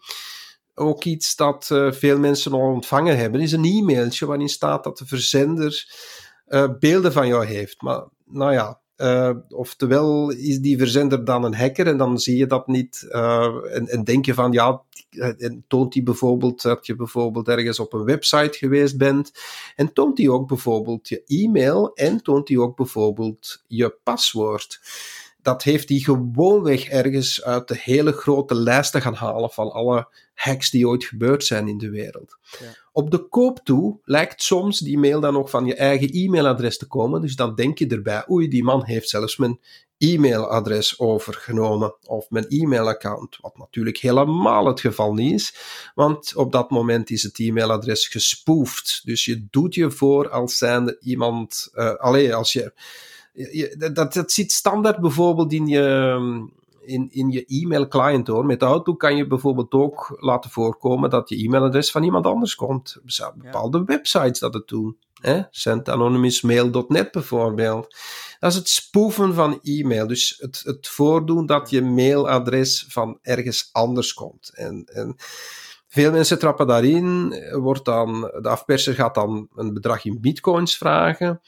Ook 0.79 1.03
iets 1.03 1.35
dat 1.35 1.65
veel 1.89 2.19
mensen 2.19 2.51
al 2.51 2.59
ontvangen 2.59 3.17
hebben, 3.17 3.41
is 3.41 3.51
een 3.51 3.65
e-mailtje 3.65 4.25
waarin 4.25 4.49
staat 4.49 4.83
dat 4.83 4.97
de 4.97 5.05
verzender 5.05 5.85
beelden 6.79 7.11
van 7.11 7.27
jou 7.27 7.45
heeft. 7.45 7.81
Maar 7.81 8.03
nou 8.25 8.53
ja, 8.53 8.81
uh, 8.97 9.31
oftewel 9.49 10.29
is 10.31 10.59
die 10.59 10.77
verzender 10.77 11.25
dan 11.25 11.43
een 11.43 11.55
hacker 11.55 11.87
en 11.87 11.97
dan 11.97 12.19
zie 12.19 12.37
je 12.37 12.47
dat 12.47 12.67
niet 12.67 13.07
en, 13.09 13.87
en, 13.87 14.03
denk 14.03 14.25
je 14.25 14.33
van 14.33 14.51
ja, 14.51 14.83
toont 15.67 15.93
hij 15.93 16.03
bijvoorbeeld 16.03 16.61
dat 16.61 16.85
je 16.85 16.95
bijvoorbeeld 16.95 17.47
ergens 17.47 17.79
op 17.79 17.93
een 17.93 18.03
website 18.03 18.57
geweest 18.57 18.97
bent 18.97 19.31
en 19.75 19.93
toont 19.93 20.17
hij 20.17 20.29
ook 20.29 20.47
bijvoorbeeld 20.47 21.07
je 21.07 21.23
e-mail 21.25 21.93
en 21.93 22.21
toont 22.21 22.47
hij 22.47 22.57
ook 22.57 22.75
bijvoorbeeld 22.75 23.63
je 23.67 23.97
paswoord. 24.03 24.79
Dat 25.41 25.63
heeft 25.63 25.89
hij 25.89 25.97
gewoonweg 25.97 26.87
ergens 26.87 27.43
uit 27.43 27.67
de 27.67 27.77
hele 27.79 28.11
grote 28.11 28.55
lijsten 28.55 29.01
gaan 29.01 29.13
halen 29.13 29.49
van 29.49 29.71
alle 29.71 30.07
hacks 30.33 30.69
die 30.69 30.87
ooit 30.87 31.03
gebeurd 31.03 31.43
zijn 31.43 31.67
in 31.67 31.77
de 31.77 31.89
wereld. 31.89 32.37
Ja. 32.59 32.75
Op 32.91 33.11
de 33.11 33.27
koop 33.27 33.59
toe 33.63 33.99
lijkt 34.03 34.41
soms 34.41 34.79
die 34.79 34.97
mail 34.97 35.19
dan 35.19 35.33
nog 35.33 35.49
van 35.49 35.65
je 35.65 35.75
eigen 35.75 36.09
e-mailadres 36.09 36.77
te 36.77 36.87
komen. 36.87 37.21
Dus 37.21 37.35
dan 37.35 37.55
denk 37.55 37.77
je 37.77 37.87
erbij, 37.87 38.23
oei, 38.29 38.47
die 38.47 38.63
man 38.63 38.83
heeft 38.83 39.09
zelfs 39.09 39.37
mijn 39.37 39.59
e-mailadres 39.97 40.99
overgenomen 40.99 41.95
of 42.05 42.29
mijn 42.29 42.45
e-mailaccount. 42.47 43.37
Wat 43.41 43.57
natuurlijk 43.57 43.97
helemaal 43.97 44.65
het 44.65 44.79
geval 44.79 45.13
niet 45.13 45.33
is, 45.33 45.55
want 45.95 46.35
op 46.35 46.51
dat 46.51 46.69
moment 46.69 47.09
is 47.09 47.23
het 47.23 47.39
e-mailadres 47.39 48.07
gespoefd. 48.07 49.01
Dus 49.03 49.25
je 49.25 49.47
doet 49.49 49.75
je 49.75 49.91
voor 49.91 50.29
als 50.29 50.57
zijnde 50.57 50.97
iemand, 50.99 51.69
uh, 51.73 51.95
alleen 51.95 52.33
als 52.33 52.53
je, 52.53 52.73
je, 53.37 53.91
dat, 53.93 54.13
dat 54.13 54.31
zit 54.31 54.51
standaard 54.51 54.99
bijvoorbeeld 54.99 55.53
in 55.53 55.67
je 55.67 55.85
in, 56.87 57.07
in 57.11 57.29
je 57.29 57.45
e-mail 57.45 57.87
client 57.87 58.27
hoor. 58.27 58.45
Met 58.45 58.63
Outlook 58.63 58.99
kan 58.99 59.15
je 59.15 59.27
bijvoorbeeld 59.27 59.73
ook 59.73 60.17
laten 60.19 60.49
voorkomen 60.49 61.09
dat 61.09 61.29
je 61.29 61.35
e-mailadres 61.35 61.91
van 61.91 62.03
iemand 62.03 62.25
anders 62.25 62.55
komt. 62.55 62.97
Bepaalde 63.35 63.77
ja. 63.77 63.83
websites 63.83 64.39
dat 64.39 64.53
het 64.53 64.67
doen. 64.67 64.97
SendAnonymousMail.net 65.49 67.11
bijvoorbeeld. 67.11 67.95
Dat 68.39 68.51
is 68.51 68.57
het 68.57 68.69
spoeven 68.69 69.33
van 69.33 69.59
e-mail. 69.63 70.07
Dus 70.07 70.35
het, 70.39 70.61
het 70.63 70.87
voordoen 70.87 71.45
dat 71.45 71.69
je 71.69 71.81
mailadres 71.81 72.85
van 72.89 73.19
ergens 73.21 73.69
anders 73.71 74.13
komt. 74.13 74.51
En, 74.53 74.85
en 74.85 75.15
veel 75.87 76.11
mensen 76.11 76.39
trappen 76.39 76.67
daarin. 76.67 77.35
Wordt 77.51 77.85
dan, 77.85 78.21
de 78.21 78.49
afperser 78.49 78.93
gaat 78.93 79.15
dan 79.15 79.47
een 79.55 79.73
bedrag 79.73 80.05
in 80.05 80.21
bitcoins 80.21 80.77
vragen. 80.77 81.41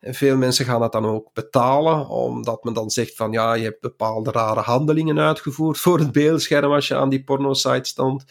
En 0.00 0.14
veel 0.14 0.36
mensen 0.36 0.64
gaan 0.64 0.80
dat 0.80 0.92
dan 0.92 1.06
ook 1.06 1.32
betalen, 1.32 2.08
omdat 2.08 2.64
men 2.64 2.72
dan 2.72 2.90
zegt 2.90 3.16
van 3.16 3.32
ja, 3.32 3.54
je 3.54 3.64
hebt 3.64 3.80
bepaalde 3.80 4.30
rare 4.30 4.60
handelingen 4.60 5.18
uitgevoerd 5.18 5.78
voor 5.84 5.98
het 5.98 6.12
beeldscherm 6.12 6.72
als 6.72 6.88
je 6.88 6.94
aan 6.94 7.08
die 7.08 7.24
porno-site 7.24 7.88
stond. 7.88 8.24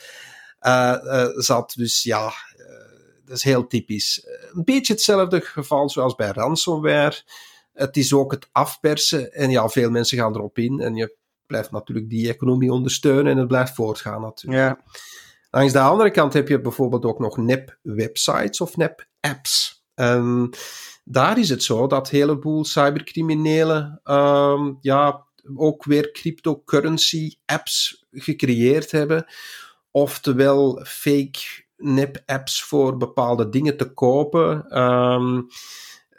Uh, 0.61 0.95
uh, 1.03 1.27
zat. 1.35 1.73
Dus 1.75 2.03
ja, 2.03 2.25
uh, 2.25 2.65
dat 3.25 3.37
is 3.37 3.43
heel 3.43 3.67
typisch. 3.67 4.27
Een 4.53 4.63
beetje 4.63 4.93
hetzelfde 4.93 5.41
geval 5.41 5.89
zoals 5.89 6.15
bij 6.15 6.31
ransomware. 6.31 7.21
Het 7.73 7.97
is 7.97 8.13
ook 8.13 8.31
het 8.31 8.49
afpersen 8.51 9.33
en 9.33 9.49
ja, 9.49 9.69
veel 9.69 9.89
mensen 9.89 10.17
gaan 10.17 10.35
erop 10.35 10.57
in 10.57 10.79
en 10.79 10.95
je 10.95 11.17
blijft 11.45 11.71
natuurlijk 11.71 12.09
die 12.09 12.29
economie 12.29 12.71
ondersteunen 12.71 13.31
en 13.31 13.37
het 13.37 13.47
blijft 13.47 13.75
voortgaan 13.75 14.21
natuurlijk. 14.21 14.61
Ja. 14.61 14.83
Langs 15.51 15.73
de 15.73 15.79
andere 15.79 16.11
kant 16.11 16.33
heb 16.33 16.47
je 16.47 16.61
bijvoorbeeld 16.61 17.05
ook 17.05 17.19
nog 17.19 17.37
nep-websites 17.37 18.61
of 18.61 18.77
nep-apps. 18.77 19.83
En 19.93 20.49
daar 21.11 21.39
is 21.39 21.49
het 21.49 21.63
zo 21.63 21.87
dat 21.87 22.11
een 22.11 22.17
heleboel 22.17 22.65
cybercriminelen 22.65 24.01
um, 24.03 24.77
ja, 24.81 25.25
ook 25.55 25.83
weer 25.83 26.11
cryptocurrency-apps 26.11 28.05
gecreëerd 28.11 28.91
hebben. 28.91 29.25
Oftewel 29.91 30.85
fake 30.85 31.39
nep-apps 31.77 32.63
voor 32.63 32.97
bepaalde 32.97 33.49
dingen 33.49 33.77
te 33.77 33.93
kopen. 33.93 34.79
Um, 34.81 35.47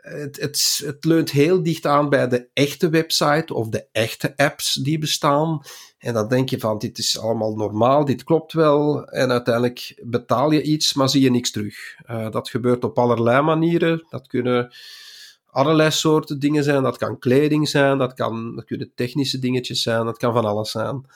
het, 0.01 0.41
het, 0.41 0.97
leunt 1.01 1.31
heel 1.31 1.63
dicht 1.63 1.87
aan 1.87 2.09
bij 2.09 2.29
de 2.29 2.49
echte 2.53 2.89
website 2.89 3.55
of 3.55 3.69
de 3.69 3.87
echte 3.93 4.37
apps 4.37 4.75
die 4.75 4.99
bestaan. 4.99 5.63
En 5.99 6.15
dan 6.15 6.29
denk 6.29 6.49
je 6.49 6.59
van, 6.59 6.79
dit 6.79 6.99
is 6.99 7.19
allemaal 7.19 7.55
normaal, 7.55 8.05
dit 8.05 8.25
klopt 8.25 8.53
wel. 8.53 9.05
En 9.05 9.31
uiteindelijk 9.31 10.01
betaal 10.05 10.51
je 10.51 10.63
iets, 10.63 10.95
maar 10.95 11.09
zie 11.09 11.23
je 11.23 11.31
niks 11.31 11.51
terug. 11.51 11.77
Uh, 12.11 12.31
dat 12.31 12.49
gebeurt 12.49 12.85
op 12.85 12.99
allerlei 12.99 13.43
manieren. 13.43 14.07
Dat 14.09 14.27
kunnen 14.27 14.75
allerlei 15.47 15.91
soorten 15.91 16.39
dingen 16.39 16.65
zijn. 16.65 16.83
Dat 16.83 16.97
kan 16.97 17.19
kleding 17.19 17.69
zijn, 17.69 17.99
dat, 17.99 18.15
kan, 18.15 18.57
dat 18.57 18.65
kunnen 18.65 18.93
technische 18.95 19.39
dingetjes 19.39 19.83
zijn, 19.83 20.05
dat 20.05 20.19
kan 20.19 20.33
van 20.33 20.45
alles 20.45 20.71
zijn. 20.71 21.07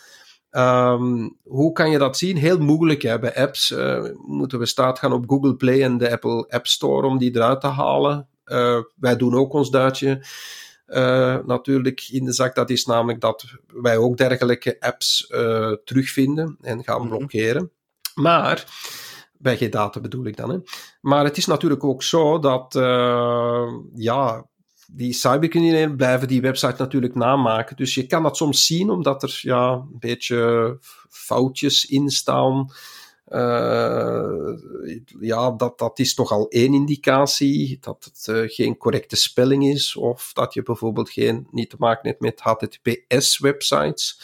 Um, 0.50 1.36
hoe 1.42 1.72
kan 1.72 1.90
je 1.90 1.98
dat 1.98 2.16
zien? 2.16 2.36
Heel 2.36 2.58
moeilijk 2.58 3.02
hè. 3.02 3.18
bij 3.18 3.36
apps. 3.36 3.70
Uh, 3.70 4.04
moeten 4.26 4.58
we 4.58 4.66
staat 4.66 4.98
gaan 4.98 5.12
op 5.12 5.24
Google 5.30 5.56
Play 5.56 5.82
en 5.82 5.98
de 5.98 6.10
Apple 6.10 6.46
App 6.48 6.66
Store 6.66 7.06
om 7.06 7.18
die 7.18 7.36
eruit 7.36 7.60
te 7.60 7.66
halen. 7.66 8.28
Uh, 8.46 8.78
wij 8.96 9.16
doen 9.16 9.34
ook 9.34 9.52
ons 9.52 9.70
duitje 9.70 10.26
uh, 10.86 11.36
natuurlijk 11.46 12.08
in 12.10 12.24
de 12.24 12.32
zak. 12.32 12.54
Dat 12.54 12.70
is 12.70 12.84
namelijk 12.84 13.20
dat 13.20 13.44
wij 13.66 13.96
ook 13.96 14.16
dergelijke 14.16 14.76
apps 14.80 15.30
uh, 15.30 15.72
terugvinden 15.84 16.56
en 16.60 16.84
gaan 16.84 17.00
Mhm. 17.00 17.08
blokkeren. 17.08 17.70
Maar, 18.14 18.64
bij 19.38 19.56
geen 19.56 19.70
data 19.70 20.00
bedoel 20.00 20.24
ik 20.26 20.36
dan. 20.36 20.50
Hè. 20.50 20.58
Maar 21.00 21.24
het 21.24 21.36
is 21.36 21.46
natuurlijk 21.46 21.84
ook 21.84 22.02
zo 22.02 22.38
dat, 22.38 22.72
ja, 23.94 24.46
die 24.92 25.12
cybercriminelen 25.12 25.96
blijven 25.96 26.28
die 26.28 26.40
website 26.40 26.74
natuurlijk 26.78 27.14
namaken. 27.14 27.76
Dus 27.76 27.94
je 27.94 28.06
kan 28.06 28.22
dat 28.22 28.36
soms 28.36 28.66
zien, 28.66 28.90
omdat 28.90 29.22
er 29.22 29.38
ja, 29.42 29.72
een 29.72 29.96
beetje 29.98 30.78
foutjes 31.08 31.84
in 31.86 32.08
staan. 32.10 32.70
Uh, 34.82 35.00
ja, 35.20 35.50
dat, 35.50 35.78
dat 35.78 35.98
is 35.98 36.14
toch 36.14 36.30
al 36.30 36.48
één 36.48 36.74
indicatie 36.74 37.78
dat 37.80 38.04
het 38.04 38.26
uh, 38.36 38.50
geen 38.50 38.76
correcte 38.76 39.16
spelling 39.16 39.66
is, 39.66 39.96
of 39.96 40.32
dat 40.32 40.54
je 40.54 40.62
bijvoorbeeld 40.62 41.10
geen, 41.10 41.46
niet 41.50 41.70
te 41.70 41.76
maken 41.78 42.08
hebt 42.08 42.20
met 42.20 42.40
HTTPS-websites. 42.40 44.20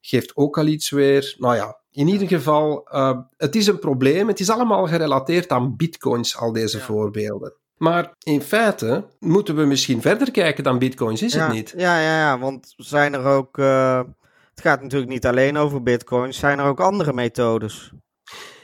Geeft 0.00 0.36
ook 0.36 0.58
al 0.58 0.66
iets 0.66 0.90
weer. 0.90 1.34
Nou 1.38 1.54
ja, 1.54 1.78
in 1.92 2.08
ieder 2.08 2.28
geval, 2.28 2.88
uh, 2.92 3.18
het 3.36 3.56
is 3.56 3.66
een 3.66 3.78
probleem. 3.78 4.28
Het 4.28 4.40
is 4.40 4.50
allemaal 4.50 4.86
gerelateerd 4.86 5.50
aan 5.50 5.76
bitcoins, 5.76 6.36
al 6.36 6.52
deze 6.52 6.78
ja. 6.78 6.84
voorbeelden. 6.84 7.52
Maar 7.76 8.14
in 8.18 8.42
feite 8.42 9.04
moeten 9.18 9.56
we 9.56 9.64
misschien 9.64 10.00
verder 10.00 10.30
kijken 10.30 10.64
dan 10.64 10.78
bitcoins, 10.78 11.22
is 11.22 11.32
ja, 11.32 11.44
het 11.44 11.54
niet? 11.54 11.74
Ja, 11.76 12.00
ja, 12.00 12.18
ja, 12.18 12.38
want 12.38 12.74
zijn 12.76 13.14
er 13.14 13.24
ook. 13.24 13.58
Uh, 13.58 14.02
het 14.50 14.60
gaat 14.60 14.82
natuurlijk 14.82 15.10
niet 15.10 15.26
alleen 15.26 15.56
over 15.56 15.82
bitcoins, 15.82 16.38
zijn 16.38 16.58
er 16.58 16.64
ook 16.64 16.80
andere 16.80 17.12
methodes? 17.12 17.92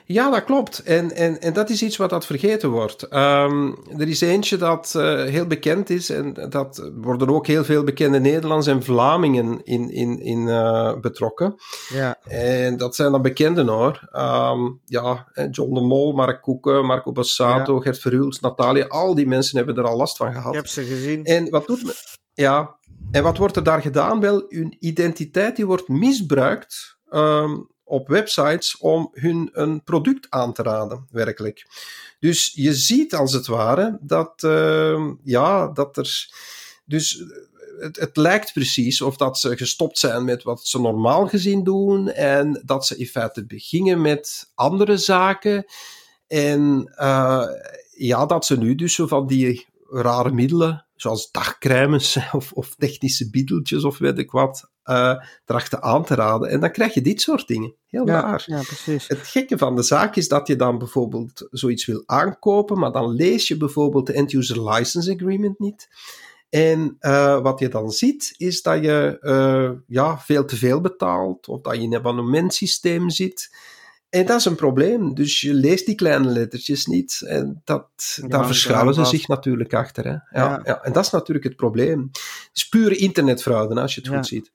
Ja, 0.07 0.31
dat 0.31 0.45
klopt. 0.45 0.83
En, 0.83 1.17
en, 1.17 1.41
en 1.41 1.53
dat 1.53 1.71
is 1.71 1.83
iets 1.83 1.97
wat 1.97 2.11
dat 2.11 2.27
vergeten 2.27 2.71
wordt. 2.71 3.03
Um, 3.03 3.77
er 3.99 4.09
is 4.09 4.21
eentje 4.21 4.57
dat 4.57 4.95
uh, 4.97 5.23
heel 5.25 5.47
bekend 5.47 5.91
is, 5.91 6.11
en 6.11 6.33
dat 6.49 6.91
worden 6.95 7.29
ook 7.29 7.47
heel 7.47 7.65
veel 7.65 7.85
bekende 7.85 8.21
Nederlanders 8.21 8.67
en 8.67 8.83
Vlamingen 8.83 9.65
in, 9.65 9.91
in, 9.91 10.21
in 10.21 10.39
uh, 10.39 11.01
betrokken. 11.01 11.55
Ja. 11.89 12.19
En 12.25 12.77
dat 12.77 12.95
zijn 12.95 13.13
dan 13.13 13.23
bekenden 13.23 13.69
hoor. 13.69 14.09
Um, 14.13 14.81
ja, 14.85 15.27
John 15.51 15.75
de 15.75 15.81
Mol, 15.81 16.13
Mark 16.13 16.43
Koeken, 16.43 16.85
Marco 16.87 17.13
Bassato, 17.13 17.75
ja. 17.75 17.81
Gert 17.81 17.99
Verhulst, 17.99 18.41
Natalia, 18.41 18.87
al 18.87 19.15
die 19.15 19.27
mensen 19.27 19.57
hebben 19.57 19.77
er 19.77 19.89
al 19.89 19.97
last 19.97 20.17
van 20.17 20.33
gehad. 20.33 20.53
Ik 20.53 20.59
heb 20.59 20.67
ze 20.67 20.85
gezien. 20.85 21.25
En 21.25 21.51
wat 21.51 21.67
doet 21.67 21.85
men? 21.85 21.95
Ja, 22.33 22.77
en 23.11 23.23
wat 23.23 23.39
wordt 23.39 23.57
er 23.57 23.63
daar 23.65 23.81
gedaan? 23.81 24.21
Wel, 24.21 24.45
hun 24.49 24.77
identiteit 24.79 25.57
die 25.57 25.67
wordt 25.67 25.89
misbruikt. 25.89 26.99
Um, 27.11 27.73
op 27.85 28.09
websites 28.09 28.77
om 28.77 29.11
hun 29.13 29.51
een 29.53 29.83
product 29.83 30.27
aan 30.31 30.53
te 30.53 30.63
raden, 30.63 31.07
werkelijk. 31.11 31.67
Dus 32.19 32.53
je 32.55 32.75
ziet 32.75 33.15
als 33.15 33.33
het 33.33 33.47
ware 33.47 33.99
dat, 34.01 34.43
uh, 34.43 35.11
ja, 35.23 35.69
dat 35.69 35.97
er. 35.97 36.29
Dus 36.85 37.25
het, 37.79 37.97
het, 37.97 38.17
lijkt 38.17 38.53
precies 38.53 39.01
of 39.01 39.17
dat 39.17 39.39
ze 39.39 39.57
gestopt 39.57 39.99
zijn 39.99 40.25
met 40.25 40.43
wat 40.43 40.67
ze 40.67 40.81
normaal 40.81 41.27
gezien 41.27 41.65
doen 41.65 42.09
en 42.09 42.63
dat 42.65 42.87
ze 42.87 42.97
in 42.97 43.07
feite 43.07 43.47
beginnen 43.47 44.01
met 44.01 44.51
andere 44.55 44.97
zaken. 44.97 45.65
En 46.27 46.93
uh, 47.01 47.45
ja, 47.97 48.27
dat 48.27 48.47
ze 48.47 48.59
nu 48.59 48.75
dus 48.75 48.95
zo 48.95 49.07
van 49.07 49.27
die 49.27 49.67
rare 49.89 50.31
middelen, 50.31 50.87
zoals 50.95 51.31
dagcremes 51.31 52.19
of, 52.33 52.53
of 52.53 52.75
technische 52.75 53.31
biddeltjes 53.31 53.85
of 53.85 53.99
weet 53.99 54.19
ik 54.19 54.31
wat, 54.31 54.71
uh, 54.85 55.15
trachten 55.45 55.83
aan 55.83 56.05
te 56.05 56.15
raden. 56.15 56.49
En 56.49 56.61
dan 56.61 56.71
krijg 56.71 56.95
je 56.95 57.01
dit 57.01 57.21
soort 57.21 57.47
dingen. 57.47 57.75
Heel 57.87 58.07
ja, 58.07 58.21
raar. 58.21 58.43
Ja, 58.47 58.63
precies. 58.63 59.09
Het 59.09 59.27
gekke 59.27 59.59
van 59.59 59.77
de 59.77 59.83
zaak 59.83 60.17
is 60.17 60.29
dat 60.29 60.47
je 60.47 60.57
dan 60.57 60.79
bijvoorbeeld 60.79 61.47
zoiets 61.51 61.87
wil 61.87 62.03
aankopen, 62.07 62.79
maar 62.79 62.93
dan 62.93 63.11
lees 63.15 63.49
je 63.49 63.57
bijvoorbeeld 63.57 64.07
de 64.07 64.13
End-User 64.13 64.71
License 64.71 65.13
Agreement 65.13 65.59
niet. 65.59 65.89
En 66.49 66.97
uh, 67.01 67.41
wat 67.41 67.59
je 67.59 67.69
dan 67.69 67.91
ziet, 67.91 68.35
is 68.37 68.63
dat 68.63 68.83
je 68.83 69.19
uh, 69.21 69.71
ja, 69.87 70.19
veel 70.19 70.45
te 70.45 70.57
veel 70.57 70.81
betaalt, 70.81 71.49
of 71.49 71.61
dat 71.61 71.75
je 71.75 71.81
in 71.81 71.93
een 71.93 71.99
abonnementsysteem 71.99 73.11
zit. 73.11 73.51
En 74.15 74.27
dat 74.27 74.39
is 74.39 74.45
een 74.45 74.55
probleem. 74.55 75.15
Dus 75.15 75.41
je 75.41 75.55
leest 75.55 75.87
die 75.87 75.95
kleine 75.95 76.29
lettertjes 76.29 76.87
niet. 76.87 77.23
En 77.27 77.61
dat, 77.65 77.89
ja, 78.21 78.29
daar 78.29 78.47
verschuilen 78.47 78.95
ze 78.95 79.05
zich 79.05 79.29
natuurlijk 79.29 79.75
achter. 79.75 80.05
Hè? 80.05 80.11
Ja, 80.11 80.21
ja. 80.31 80.61
ja, 80.65 80.83
En 80.83 80.93
dat 80.93 81.05
is 81.05 81.11
natuurlijk 81.11 81.47
het 81.47 81.57
probleem. 81.57 82.11
Het 82.13 82.51
is 82.53 82.69
pure 82.69 82.97
internetfraude, 82.97 83.81
als 83.81 83.95
je 83.95 84.01
het 84.01 84.11
goed 84.11 84.27
ziet. 84.27 84.53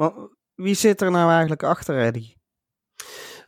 Maar 0.00 0.12
wie 0.54 0.74
zit 0.74 1.00
er 1.00 1.10
nou 1.10 1.30
eigenlijk 1.30 1.62
achter, 1.62 1.98
Eddie? 1.98 2.36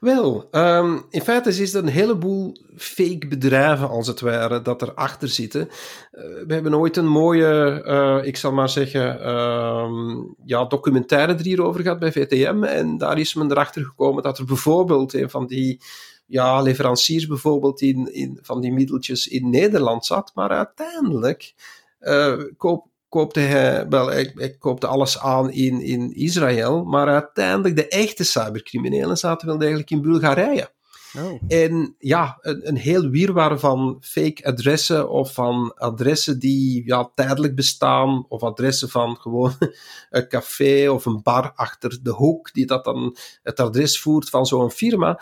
Wel, 0.00 0.48
um, 0.50 1.04
in 1.08 1.20
feite 1.20 1.48
is 1.48 1.74
er 1.74 1.82
een 1.82 1.88
heleboel 1.88 2.56
fake 2.76 3.26
bedrijven, 3.28 3.88
als 3.88 4.06
het 4.06 4.20
ware, 4.20 4.62
dat 4.62 4.82
erachter 4.82 5.28
zitten. 5.28 5.60
Uh, 5.60 6.22
we 6.46 6.54
hebben 6.54 6.74
ooit 6.74 6.96
een 6.96 7.06
mooie, 7.06 7.82
uh, 7.86 8.26
ik 8.26 8.36
zal 8.36 8.52
maar 8.52 8.68
zeggen, 8.68 9.28
um, 9.28 10.34
ja, 10.44 10.64
documentaire 10.64 11.34
er 11.34 11.44
hierover 11.44 11.82
gehad 11.82 11.98
bij 11.98 12.12
VTM. 12.12 12.64
En 12.64 12.98
daar 12.98 13.18
is 13.18 13.34
men 13.34 13.50
erachter 13.50 13.84
gekomen 13.84 14.22
dat 14.22 14.38
er 14.38 14.44
bijvoorbeeld 14.44 15.14
een 15.14 15.30
van 15.30 15.46
die 15.46 15.80
ja, 16.26 16.62
leveranciers 16.62 17.26
bijvoorbeeld 17.26 17.80
in, 17.80 18.14
in, 18.14 18.38
van 18.42 18.60
die 18.60 18.72
middeltjes 18.72 19.26
in 19.26 19.50
Nederland 19.50 20.06
zat. 20.06 20.30
Maar 20.34 20.50
uiteindelijk 20.50 21.54
uh, 22.00 22.42
koop, 22.56 22.86
koopte 23.12 23.40
hij, 23.40 23.88
wel, 23.88 24.06
hij, 24.06 24.32
hij, 24.34 24.56
koopte 24.58 24.86
alles 24.86 25.18
aan 25.18 25.50
in, 25.50 25.80
in 25.80 26.14
Israël, 26.14 26.84
maar 26.84 27.08
uiteindelijk 27.08 27.76
de 27.76 27.88
echte 27.88 28.24
cybercriminelen 28.24 29.16
zaten 29.16 29.46
wel 29.46 29.58
degelijk 29.58 29.90
in 29.90 30.02
Bulgarije. 30.02 30.70
Oh. 31.18 31.42
En 31.48 31.94
ja, 31.98 32.38
een, 32.40 32.68
een 32.68 32.76
heel 32.76 33.08
wirwar 33.08 33.58
van 33.58 33.98
fake 34.00 34.44
adressen 34.44 35.10
of 35.10 35.34
van 35.34 35.74
adressen 35.74 36.38
die 36.38 36.82
ja, 36.86 37.10
tijdelijk 37.14 37.54
bestaan, 37.54 38.24
of 38.28 38.42
adressen 38.42 38.88
van 38.88 39.16
gewoon 39.16 39.54
een 40.10 40.28
café 40.28 40.90
of 40.90 41.06
een 41.06 41.22
bar 41.22 41.52
achter 41.54 41.98
de 42.02 42.10
hoek, 42.10 42.52
die 42.52 42.66
dat 42.66 42.84
dan 42.84 43.16
het 43.42 43.60
adres 43.60 44.00
voert 44.00 44.28
van 44.28 44.46
zo'n 44.46 44.70
firma. 44.70 45.20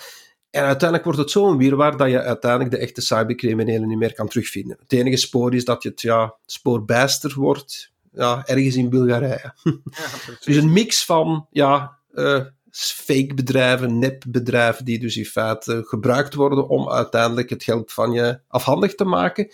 En 0.50 0.62
uiteindelijk 0.62 1.04
wordt 1.04 1.18
het 1.18 1.30
zo'n 1.30 1.56
wirwar 1.56 1.96
dat 1.96 2.10
je 2.10 2.22
uiteindelijk 2.22 2.70
de 2.70 2.78
echte 2.78 3.00
cybercriminelen 3.00 3.88
niet 3.88 3.98
meer 3.98 4.14
kan 4.14 4.28
terugvinden. 4.28 4.76
Het 4.80 4.92
enige 4.92 5.16
spoor 5.16 5.54
is 5.54 5.64
dat 5.64 5.82
je 5.82 5.88
het 5.88 6.00
ja, 6.00 6.34
spoorbijster 6.46 7.34
wordt, 7.34 7.92
ja, 8.12 8.46
ergens 8.46 8.76
in 8.76 8.90
Bulgarije. 8.90 9.54
Ja, 9.84 10.36
dus 10.44 10.56
een 10.56 10.72
mix 10.72 11.04
van 11.04 11.46
ja, 11.50 11.98
uh, 12.12 12.44
fake 12.70 13.34
bedrijven, 13.34 13.98
nepbedrijven, 13.98 14.84
die 14.84 14.98
dus 14.98 15.16
in 15.16 15.24
feite 15.24 15.82
gebruikt 15.86 16.34
worden 16.34 16.68
om 16.68 16.90
uiteindelijk 16.90 17.50
het 17.50 17.64
geld 17.64 17.92
van 17.92 18.12
je 18.12 18.40
afhandig 18.48 18.94
te 18.94 19.04
maken. 19.04 19.48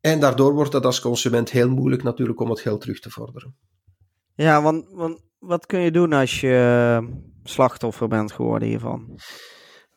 En 0.00 0.20
daardoor 0.20 0.54
wordt 0.54 0.72
het 0.72 0.86
als 0.86 1.00
consument 1.00 1.50
heel 1.50 1.68
moeilijk 1.68 2.02
natuurlijk 2.02 2.40
om 2.40 2.50
het 2.50 2.60
geld 2.60 2.80
terug 2.80 3.00
te 3.00 3.10
vorderen. 3.10 3.54
Ja, 4.34 4.62
want, 4.62 4.86
want 4.90 5.20
wat 5.38 5.66
kun 5.66 5.80
je 5.80 5.90
doen 5.90 6.12
als 6.12 6.40
je 6.40 7.08
slachtoffer 7.44 8.08
bent 8.08 8.32
geworden 8.32 8.68
hiervan? 8.68 9.18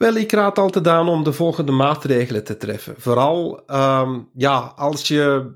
Wel, 0.04 0.16
ik 0.16 0.32
raad 0.32 0.58
altijd 0.58 0.88
aan 0.88 1.10
om 1.10 1.24
de 1.24 1.34
volgende 1.34 1.72
maatregelen 1.72 2.44
te 2.44 2.58
treffen. 2.58 2.96
Vooral 2.98 3.64
um, 3.68 4.30
ja, 4.34 4.74
als 4.76 5.08
je 5.08 5.52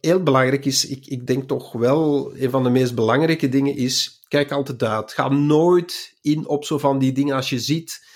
heel 0.00 0.22
belangrijk 0.22 0.64
is, 0.64 0.86
ik, 0.86 1.06
ik 1.06 1.26
denk 1.26 1.48
toch 1.48 1.72
wel, 1.72 2.32
een 2.36 2.50
van 2.50 2.62
de 2.62 2.70
meest 2.70 2.94
belangrijke 2.94 3.48
dingen 3.48 3.76
is, 3.76 4.20
kijk 4.28 4.52
altijd 4.52 4.82
uit. 4.82 5.12
Ga 5.12 5.28
nooit 5.28 6.18
in 6.20 6.48
op 6.48 6.64
zo 6.64 6.78
van 6.78 6.98
die 6.98 7.12
dingen 7.12 7.36
als 7.36 7.50
je 7.50 7.58
ziet. 7.58 8.06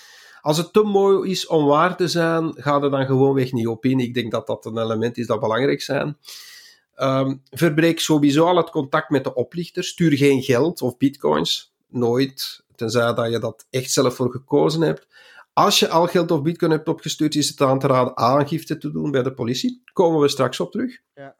Als 0.41 0.57
het 0.57 0.73
te 0.73 0.81
mooi 0.81 1.29
is 1.29 1.47
om 1.47 1.65
waar 1.65 1.97
te 1.97 2.07
zijn, 2.07 2.53
ga 2.55 2.81
er 2.81 2.91
dan 2.91 3.05
gewoonweg 3.05 3.51
niet 3.51 3.67
op 3.67 3.85
in. 3.85 3.99
Ik 3.99 4.13
denk 4.13 4.31
dat 4.31 4.47
dat 4.47 4.65
een 4.65 4.77
element 4.77 5.17
is 5.17 5.27
dat 5.27 5.39
belangrijk 5.39 5.81
zijn. 5.81 6.17
Um, 6.97 7.41
verbreek 7.51 7.99
sowieso 7.99 8.45
al 8.45 8.57
het 8.57 8.69
contact 8.69 9.09
met 9.09 9.23
de 9.23 9.33
oplichter. 9.33 9.83
Stuur 9.83 10.17
geen 10.17 10.41
geld 10.41 10.81
of 10.81 10.97
bitcoins. 10.97 11.73
Nooit. 11.89 12.63
Tenzij 12.75 13.13
dat 13.13 13.31
je 13.31 13.39
dat 13.39 13.65
echt 13.69 13.91
zelf 13.91 14.15
voor 14.15 14.31
gekozen 14.31 14.81
hebt. 14.81 15.07
Als 15.57 15.79
je 15.79 15.89
al 15.89 16.07
geld 16.07 16.31
of 16.31 16.41
bitcoin 16.41 16.71
hebt 16.71 16.87
opgestuurd, 16.87 17.35
is 17.35 17.47
het 17.47 17.61
aan 17.61 17.79
te 17.79 17.87
raden 17.87 18.17
aangifte 18.17 18.77
te 18.77 18.91
doen 18.91 19.11
bij 19.11 19.23
de 19.23 19.33
politie. 19.33 19.81
Komen 19.93 20.21
we 20.21 20.27
straks 20.27 20.59
op 20.59 20.71
terug. 20.71 20.99
Ja. 21.13 21.35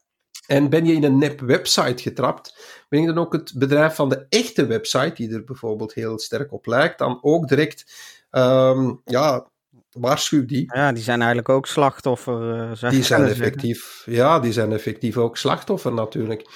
En 0.46 0.70
ben 0.70 0.84
je 0.84 0.92
in 0.92 1.04
een 1.04 1.18
nep 1.18 1.40
website 1.40 2.02
getrapt, 2.02 2.56
breng 2.88 3.06
dan 3.06 3.18
ook 3.18 3.32
het 3.32 3.52
bedrijf 3.56 3.94
van 3.94 4.08
de 4.08 4.26
echte 4.28 4.66
website, 4.66 5.12
die 5.14 5.32
er 5.32 5.44
bijvoorbeeld 5.44 5.94
heel 5.94 6.18
sterk 6.18 6.52
op 6.52 6.66
lijkt, 6.66 6.98
dan 6.98 7.18
ook 7.22 7.48
direct 7.48 7.92
um, 8.30 9.00
ja, 9.04 9.50
waarschuw 9.90 10.44
die. 10.44 10.74
Ja, 10.74 10.92
die 10.92 11.02
zijn 11.02 11.18
eigenlijk 11.18 11.48
ook 11.48 11.66
slachtoffer. 11.66 12.72
Uh, 12.82 12.90
die 12.90 13.02
zijn 13.02 13.24
effectief, 13.24 14.02
ja, 14.06 14.40
die 14.40 14.52
zijn 14.52 14.72
effectief 14.72 15.16
ook 15.16 15.36
slachtoffer 15.36 15.92
natuurlijk. 15.92 16.46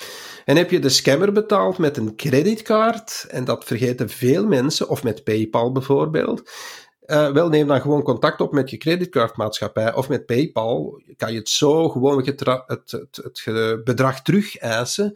En 0.44 0.56
heb 0.56 0.70
je 0.70 0.78
de 0.78 0.88
scammer 0.88 1.32
betaald 1.32 1.78
met 1.78 1.96
een 1.96 2.16
creditcard, 2.16 3.26
en 3.28 3.44
dat 3.44 3.64
vergeten 3.64 4.08
veel 4.08 4.46
mensen, 4.46 4.88
of 4.88 5.02
met 5.02 5.24
PayPal 5.24 5.72
bijvoorbeeld, 5.72 6.50
uh, 7.10 7.30
wel, 7.30 7.48
neem 7.48 7.66
dan 7.66 7.80
gewoon 7.80 8.02
contact 8.02 8.40
op 8.40 8.52
met 8.52 8.70
je 8.70 8.76
creditcardmaatschappij 8.76 9.94
of 9.94 10.08
met 10.08 10.26
PayPal. 10.26 11.02
Kan 11.16 11.32
je 11.32 11.38
het 11.38 11.48
zo 11.48 11.88
gewoon 11.88 12.16
het, 12.66 12.90
het, 12.90 13.20
het 13.22 13.84
bedrag 13.84 14.22
terug 14.22 14.58
eisen. 14.58 15.12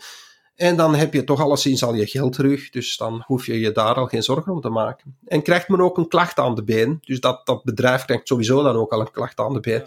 En 0.55 0.77
dan 0.77 0.95
heb 0.95 1.13
je 1.13 1.25
toch 1.25 1.41
alleszins 1.41 1.85
al 1.85 1.95
je 1.95 2.07
geld 2.07 2.33
terug. 2.33 2.71
Dus 2.71 2.97
dan 2.97 3.23
hoef 3.27 3.47
je 3.47 3.61
je 3.61 3.73
daar 3.73 3.95
al 3.95 4.07
geen 4.07 4.23
zorgen 4.23 4.53
om 4.53 4.61
te 4.61 4.69
maken. 4.69 5.17
En 5.25 5.43
krijgt 5.43 5.69
men 5.69 5.81
ook 5.81 5.99
een 5.99 6.09
klacht 6.09 6.39
aan 6.39 6.55
de 6.55 6.65
been. 6.65 6.99
Dus 7.01 7.21
dat, 7.21 7.47
dat 7.47 7.65
bedrijf 7.65 8.05
krijgt 8.05 8.29
sowieso 8.29 8.63
dan 8.63 8.77
ook 8.77 8.93
al 8.93 9.01
een 9.01 9.11
klacht 9.11 9.39
aan 9.39 9.53
de 9.53 9.61
been. 9.61 9.83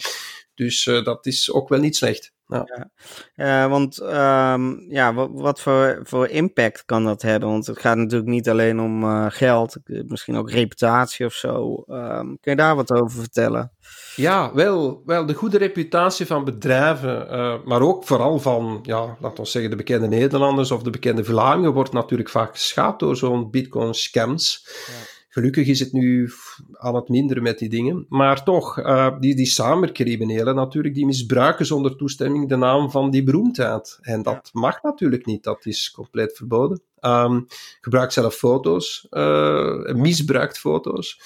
Dus 0.56 0.86
uh, 0.86 1.04
dat 1.04 1.26
is 1.26 1.52
ook 1.52 1.70
wel 1.70 1.80
niet 1.80 1.96
slecht. 1.96 2.32
Ja. 2.48 2.90
ja. 3.36 3.70
want 3.70 4.02
um, 4.02 4.86
ja, 4.90 5.14
wat, 5.14 5.30
wat, 5.34 5.62
voor, 5.62 6.00
voor 6.04 6.28
impact 6.28 6.86
kan 6.86 7.04
dat 7.04 7.22
hebben? 7.22 7.50
Want 7.50 7.68
het 7.68 7.80
gaat 7.80 7.98
natuurlijk 7.98 8.30
niet 8.30 8.50
alleen 8.50 8.80
om 8.80 9.04
uh, 9.04 9.26
geld, 9.30 9.78
misschien 9.86 10.36
ook 10.36 10.52
reputatie 10.52 11.26
of 11.26 11.34
zo. 11.34 11.84
Um, 11.88 12.38
kun 12.40 12.52
je 12.52 12.56
daar 12.56 12.76
wat 12.76 12.92
over 12.92 13.20
vertellen? 13.20 13.72
Ja, 14.18 14.54
wel, 14.54 15.02
wel 15.06 15.26
de 15.26 15.34
goede 15.34 15.58
reputatie 15.58 16.26
van 16.26 16.44
bedrijven, 16.44 17.28
uh, 17.32 17.56
maar 17.66 17.82
ook 17.82 18.04
vooral 18.04 18.40
van, 18.40 18.80
ja, 18.84 19.18
laten 19.20 19.44
we 19.44 19.50
zeggen, 19.50 19.70
de 19.70 19.78
bekende 19.78 20.08
Nederlanders 20.08 20.72
of 20.72 20.84
de 20.84 20.90
bekende 20.90 21.24
Vlamingen, 21.24 21.74
wordt 21.74 21.94
natuurlijk 21.94 22.30
vaak 22.30 22.52
geschaad 22.52 23.00
door 23.00 23.16
zo'n 23.16 23.50
Bitcoin-scams. 23.50 24.68
Ja. 24.88 24.94
Gelukkig 25.30 25.68
is 25.68 25.80
het 25.80 25.92
nu 25.92 26.32
aan 26.74 26.96
het 26.96 27.10
minderen 27.10 27.44
met 27.44 27.60
die 27.60 27.70
dingen. 27.70 28.06
Maar 28.10 28.44
toch, 28.44 28.80
uh, 28.80 29.20
die, 29.20 29.36
die 29.36 29.46
cybercriminelen 29.46 30.56
natuurlijk, 30.56 30.94
die 30.94 31.06
misbruiken 31.06 31.66
zonder 31.66 31.96
toestemming 31.96 32.50
de 32.50 32.56
naam 32.56 32.92
van 32.92 33.10
die 33.10 33.24
beroemdheid. 33.24 33.98
En 34.02 34.24
dat 34.24 34.50
mag 34.54 34.84
natuurlijk 34.84 35.26
niet, 35.26 35.44
dat 35.44 35.66
is 35.66 35.92
compleet 35.92 36.36
verboden. 36.36 36.82
Um, 37.02 37.46
gebruikt 37.82 38.14
zelf 38.14 38.36
foto's, 38.36 39.08
uh, 39.10 39.94
misbruikt 39.94 40.60
foto's, 40.60 41.22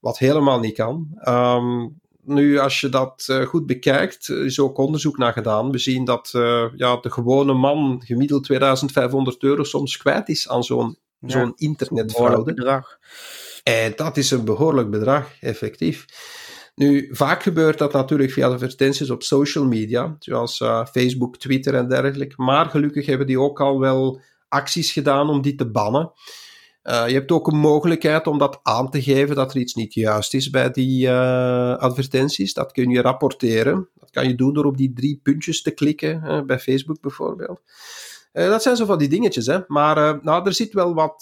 wat 0.00 0.18
helemaal 0.18 0.60
niet 0.60 0.74
kan. 0.74 1.08
Um, 1.28 2.00
nu, 2.24 2.58
als 2.58 2.80
je 2.80 2.88
dat 2.88 3.26
uh, 3.30 3.46
goed 3.46 3.66
bekijkt, 3.66 4.28
is 4.28 4.60
ook 4.60 4.78
onderzoek 4.78 5.18
naar 5.18 5.32
gedaan. 5.32 5.70
We 5.70 5.78
zien 5.78 6.04
dat 6.04 6.32
uh, 6.36 6.64
ja, 6.76 6.96
de 6.96 7.10
gewone 7.10 7.52
man 7.52 8.02
gemiddeld 8.04 8.44
2500 8.44 9.42
euro 9.42 9.64
soms 9.64 9.96
kwijt 9.96 10.28
is 10.28 10.48
aan 10.48 10.64
zo'n 10.64 10.98
ja, 11.18 11.28
zo'n 11.28 11.52
internetfraude. 11.56 12.84
En 13.62 13.92
dat 13.96 14.16
is 14.16 14.30
een 14.30 14.44
behoorlijk 14.44 14.90
bedrag, 14.90 15.40
effectief. 15.40 16.04
Nu, 16.74 17.08
vaak 17.10 17.42
gebeurt 17.42 17.78
dat 17.78 17.92
natuurlijk 17.92 18.32
via 18.32 18.48
advertenties 18.48 19.10
op 19.10 19.22
social 19.22 19.64
media, 19.64 20.16
zoals 20.18 20.60
uh, 20.60 20.86
Facebook, 20.86 21.36
Twitter 21.36 21.74
en 21.74 21.88
dergelijke. 21.88 22.42
Maar 22.42 22.66
gelukkig 22.66 23.06
hebben 23.06 23.26
die 23.26 23.40
ook 23.40 23.60
al 23.60 23.80
wel 23.80 24.20
acties 24.48 24.92
gedaan 24.92 25.28
om 25.28 25.42
die 25.42 25.54
te 25.54 25.70
bannen. 25.70 26.12
Uh, 26.84 27.08
je 27.08 27.14
hebt 27.14 27.32
ook 27.32 27.46
een 27.46 27.58
mogelijkheid 27.58 28.26
om 28.26 28.38
dat 28.38 28.60
aan 28.62 28.90
te 28.90 29.02
geven 29.02 29.36
dat 29.36 29.54
er 29.54 29.60
iets 29.60 29.74
niet 29.74 29.94
juist 29.94 30.34
is 30.34 30.50
bij 30.50 30.70
die 30.70 31.06
uh, 31.06 31.76
advertenties. 31.76 32.54
Dat 32.54 32.72
kun 32.72 32.90
je 32.90 33.00
rapporteren. 33.00 33.88
Dat 33.94 34.10
kan 34.10 34.28
je 34.28 34.34
doen 34.34 34.52
door 34.52 34.64
op 34.64 34.76
die 34.76 34.92
drie 34.92 35.20
puntjes 35.22 35.62
te 35.62 35.70
klikken, 35.70 36.46
bij 36.46 36.58
Facebook 36.58 37.00
bijvoorbeeld. 37.00 37.60
Uh, 38.32 38.48
dat 38.48 38.62
zijn 38.62 38.76
zo 38.76 38.84
van 38.84 38.98
die 38.98 39.08
dingetjes, 39.08 39.46
hè. 39.46 39.58
Maar 39.66 40.18
nou, 40.22 40.46
er 40.46 40.54
zit 40.54 40.72
wel 40.72 40.94
wat 40.94 41.20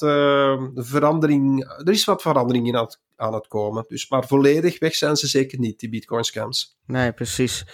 verandering... 0.74 1.64
Er 1.64 1.92
is 1.92 2.04
wat 2.04 2.22
verandering 2.22 2.66
in 2.66 2.76
aan 2.76 2.84
het, 2.84 3.00
aan 3.16 3.34
het, 3.34 3.48
komen. 3.48 3.84
Dus, 3.88 4.08
maar 4.08 4.26
volledig 4.26 4.78
weg 4.78 4.94
zijn 4.94 5.16
ze 5.16 5.26
zeker 5.26 5.58
niet, 5.58 5.80
die 5.80 5.88
bitcoin 5.88 6.24
scams. 6.24 6.78
Nee, 6.86 7.12
precies. 7.12 7.66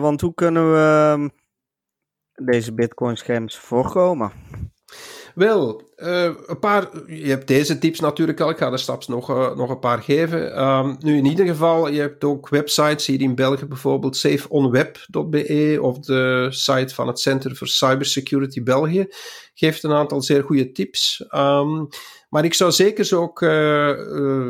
want 0.00 0.20
hoe 0.20 0.34
kunnen 0.34 0.72
we 0.72 1.30
deze 2.34 2.74
bitcoin 2.74 3.16
scams 3.16 3.58
voorkomen? 3.58 4.32
Wel, 5.34 5.82
uh, 5.96 6.30
een 6.46 6.58
paar, 6.58 6.88
je 7.06 7.28
hebt 7.28 7.46
deze 7.46 7.78
tips 7.78 8.00
natuurlijk 8.00 8.40
al, 8.40 8.50
ik 8.50 8.56
ga 8.56 8.72
er 8.72 8.78
straks 8.78 9.06
nog, 9.06 9.30
uh, 9.30 9.56
nog 9.56 9.70
een 9.70 9.78
paar 9.78 10.02
geven. 10.02 10.62
Um, 10.62 10.96
nu 10.98 11.16
in 11.16 11.24
ieder 11.24 11.46
geval, 11.46 11.88
je 11.88 12.00
hebt 12.00 12.24
ook 12.24 12.48
websites 12.48 13.06
hier 13.06 13.20
in 13.20 13.34
België 13.34 13.66
bijvoorbeeld 13.66 14.16
safeonweb.be 14.16 15.78
of 15.80 15.98
de 15.98 16.46
site 16.50 16.94
van 16.94 17.06
het 17.06 17.20
Center 17.20 17.54
for 17.54 17.68
Cybersecurity 17.68 18.62
België 18.62 19.08
geeft 19.54 19.82
een 19.82 19.92
aantal 19.92 20.22
zeer 20.22 20.42
goede 20.42 20.72
tips. 20.72 21.24
Um, 21.34 21.88
maar 22.28 22.44
ik 22.44 22.54
zou 22.54 22.72
zeker 22.72 23.16
ook 23.16 23.40
uh, 23.40 23.96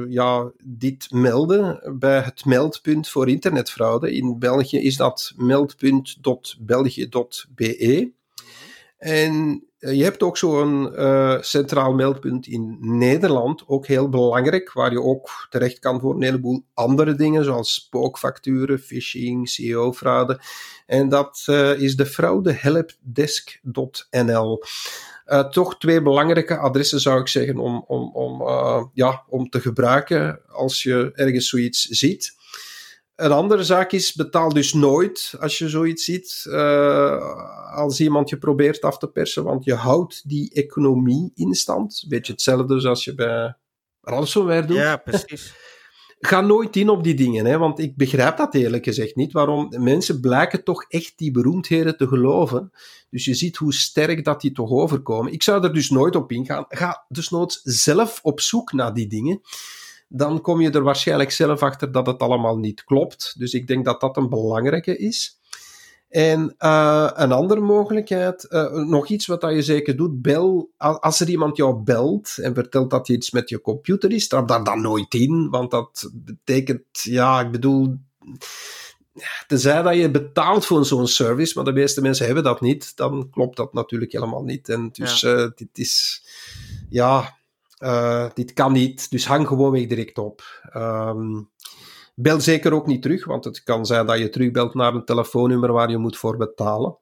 ja, 0.08 0.50
dit 0.64 1.10
melden 1.10 1.96
bij 1.98 2.20
het 2.20 2.44
meldpunt 2.44 3.08
voor 3.08 3.28
internetfraude. 3.28 4.14
In 4.14 4.38
België 4.38 4.78
is 4.78 4.96
dat 4.96 5.32
meldpunt.belgië.be. 5.36 8.18
En 9.00 9.64
eh, 9.78 9.96
je 9.96 10.02
hebt 10.02 10.22
ook 10.22 10.36
zo'n 10.36 10.92
uh, 10.92 11.36
centraal 11.40 11.92
meldpunt 11.92 12.46
in 12.46 12.76
Nederland, 12.80 13.62
ook 13.66 13.86
heel 13.86 14.08
belangrijk, 14.08 14.72
waar 14.72 14.92
je 14.92 15.02
ook 15.02 15.46
terecht 15.50 15.78
kan 15.78 16.00
voor 16.00 16.14
een 16.14 16.22
heleboel 16.22 16.64
andere 16.74 17.14
dingen, 17.14 17.44
zoals 17.44 17.74
spookfacturen, 17.74 18.78
phishing, 18.78 19.48
CEO-fraude. 19.48 20.40
En 20.86 21.08
dat 21.08 21.46
uh, 21.50 21.80
is 21.80 21.96
de 21.96 22.06
fraudehelpdesk.nl. 22.06 24.62
Toch 25.50 25.78
twee 25.78 26.02
belangrijke 26.02 26.56
adressen 26.56 27.00
zou 27.00 27.20
ik 27.20 27.28
zeggen 27.28 27.58
om, 27.58 27.84
om, 27.86 28.14
om, 28.14 28.42
ja, 28.94 29.24
om 29.28 29.48
te 29.48 29.60
gebruiken 29.60 30.40
als 30.48 30.82
je 30.82 31.10
ergens 31.14 31.48
zoiets 31.48 31.84
ziet. 31.84 32.34
Een 33.20 33.32
andere 33.32 33.64
zaak 33.64 33.92
is, 33.92 34.14
betaal 34.14 34.48
dus 34.48 34.72
nooit 34.72 35.34
als 35.40 35.58
je 35.58 35.68
zoiets 35.68 36.04
ziet, 36.04 36.44
uh, 36.48 37.74
als 37.74 38.00
iemand 38.00 38.28
je 38.28 38.38
probeert 38.38 38.80
af 38.80 38.98
te 38.98 39.08
persen, 39.08 39.44
want 39.44 39.64
je 39.64 39.74
houdt 39.74 40.28
die 40.28 40.50
economie 40.52 41.30
in 41.34 41.54
stand. 41.54 42.04
Beetje 42.08 42.32
hetzelfde 42.32 42.80
zoals 42.80 43.04
je 43.04 43.14
bij 43.14 43.54
ransomware 44.00 44.66
doet. 44.66 44.76
Ja, 44.76 44.96
precies. 44.96 45.52
Ga 46.20 46.40
nooit 46.40 46.76
in 46.76 46.88
op 46.88 47.04
die 47.04 47.14
dingen, 47.14 47.46
hè, 47.46 47.58
want 47.58 47.78
ik 47.78 47.96
begrijp 47.96 48.36
dat 48.36 48.54
eerlijk 48.54 48.84
gezegd 48.84 49.16
niet. 49.16 49.32
Waarom 49.32 49.74
mensen 49.78 50.20
blijken 50.20 50.64
toch 50.64 50.84
echt 50.88 51.12
die 51.16 51.30
beroemdheden 51.30 51.96
te 51.96 52.08
geloven. 52.08 52.70
Dus 53.10 53.24
je 53.24 53.34
ziet 53.34 53.56
hoe 53.56 53.74
sterk 53.74 54.24
dat 54.24 54.40
die 54.40 54.52
toch 54.52 54.70
overkomen. 54.70 55.32
Ik 55.32 55.42
zou 55.42 55.64
er 55.64 55.74
dus 55.74 55.90
nooit 55.90 56.16
op 56.16 56.32
ingaan. 56.32 56.64
Ga 56.68 57.04
dus 57.08 57.30
nooit 57.30 57.60
zelf 57.62 58.20
op 58.22 58.40
zoek 58.40 58.72
naar 58.72 58.94
die 58.94 59.06
dingen 59.06 59.40
dan 60.12 60.40
kom 60.40 60.60
je 60.60 60.70
er 60.70 60.82
waarschijnlijk 60.82 61.30
zelf 61.30 61.62
achter 61.62 61.92
dat 61.92 62.06
het 62.06 62.20
allemaal 62.20 62.58
niet 62.58 62.84
klopt. 62.84 63.34
Dus 63.38 63.52
ik 63.52 63.66
denk 63.66 63.84
dat 63.84 64.00
dat 64.00 64.16
een 64.16 64.28
belangrijke 64.28 64.96
is. 64.96 65.38
En 66.08 66.54
uh, 66.58 67.10
een 67.14 67.32
andere 67.32 67.60
mogelijkheid, 67.60 68.46
uh, 68.50 68.72
nog 68.72 69.08
iets 69.08 69.26
wat 69.26 69.40
dat 69.40 69.54
je 69.54 69.62
zeker 69.62 69.96
doet, 69.96 70.22
bel, 70.22 70.70
als 70.76 71.20
er 71.20 71.28
iemand 71.28 71.56
jou 71.56 71.82
belt 71.82 72.38
en 72.38 72.54
vertelt 72.54 72.90
dat 72.90 73.06
je 73.06 73.12
iets 73.12 73.30
met 73.30 73.48
je 73.48 73.60
computer 73.60 74.12
is, 74.12 74.28
trap 74.28 74.48
daar 74.48 74.64
dan 74.64 74.80
nooit 74.80 75.14
in, 75.14 75.48
want 75.50 75.70
dat 75.70 76.10
betekent, 76.12 76.86
ja, 76.92 77.40
ik 77.40 77.50
bedoel, 77.50 77.96
tenzij 79.46 79.82
dat 79.82 79.94
je 79.94 80.10
betaalt 80.10 80.66
voor 80.66 80.84
zo'n 80.84 81.06
service, 81.06 81.52
maar 81.54 81.64
de 81.64 81.72
meeste 81.72 82.00
mensen 82.00 82.26
hebben 82.26 82.44
dat 82.44 82.60
niet, 82.60 82.96
dan 82.96 83.30
klopt 83.30 83.56
dat 83.56 83.72
natuurlijk 83.72 84.12
helemaal 84.12 84.42
niet. 84.42 84.68
En 84.68 84.88
dus 84.92 85.20
ja. 85.20 85.36
uh, 85.36 85.48
dit 85.54 85.78
is, 85.78 86.24
ja, 86.88 87.38
uh, 87.80 88.26
dit 88.34 88.52
kan 88.52 88.72
niet, 88.72 89.10
dus 89.10 89.26
hang 89.26 89.46
gewoon 89.46 89.70
weer 89.70 89.88
direct 89.88 90.18
op. 90.18 90.42
Um, 90.76 91.50
bel 92.14 92.40
zeker 92.40 92.72
ook 92.72 92.86
niet 92.86 93.02
terug, 93.02 93.24
want 93.24 93.44
het 93.44 93.62
kan 93.62 93.86
zijn 93.86 94.06
dat 94.06 94.18
je 94.18 94.28
terugbelt 94.28 94.74
naar 94.74 94.94
een 94.94 95.04
telefoonnummer 95.04 95.72
waar 95.72 95.90
je 95.90 95.98
moet 95.98 96.16
voor 96.16 96.36
betalen. 96.36 96.96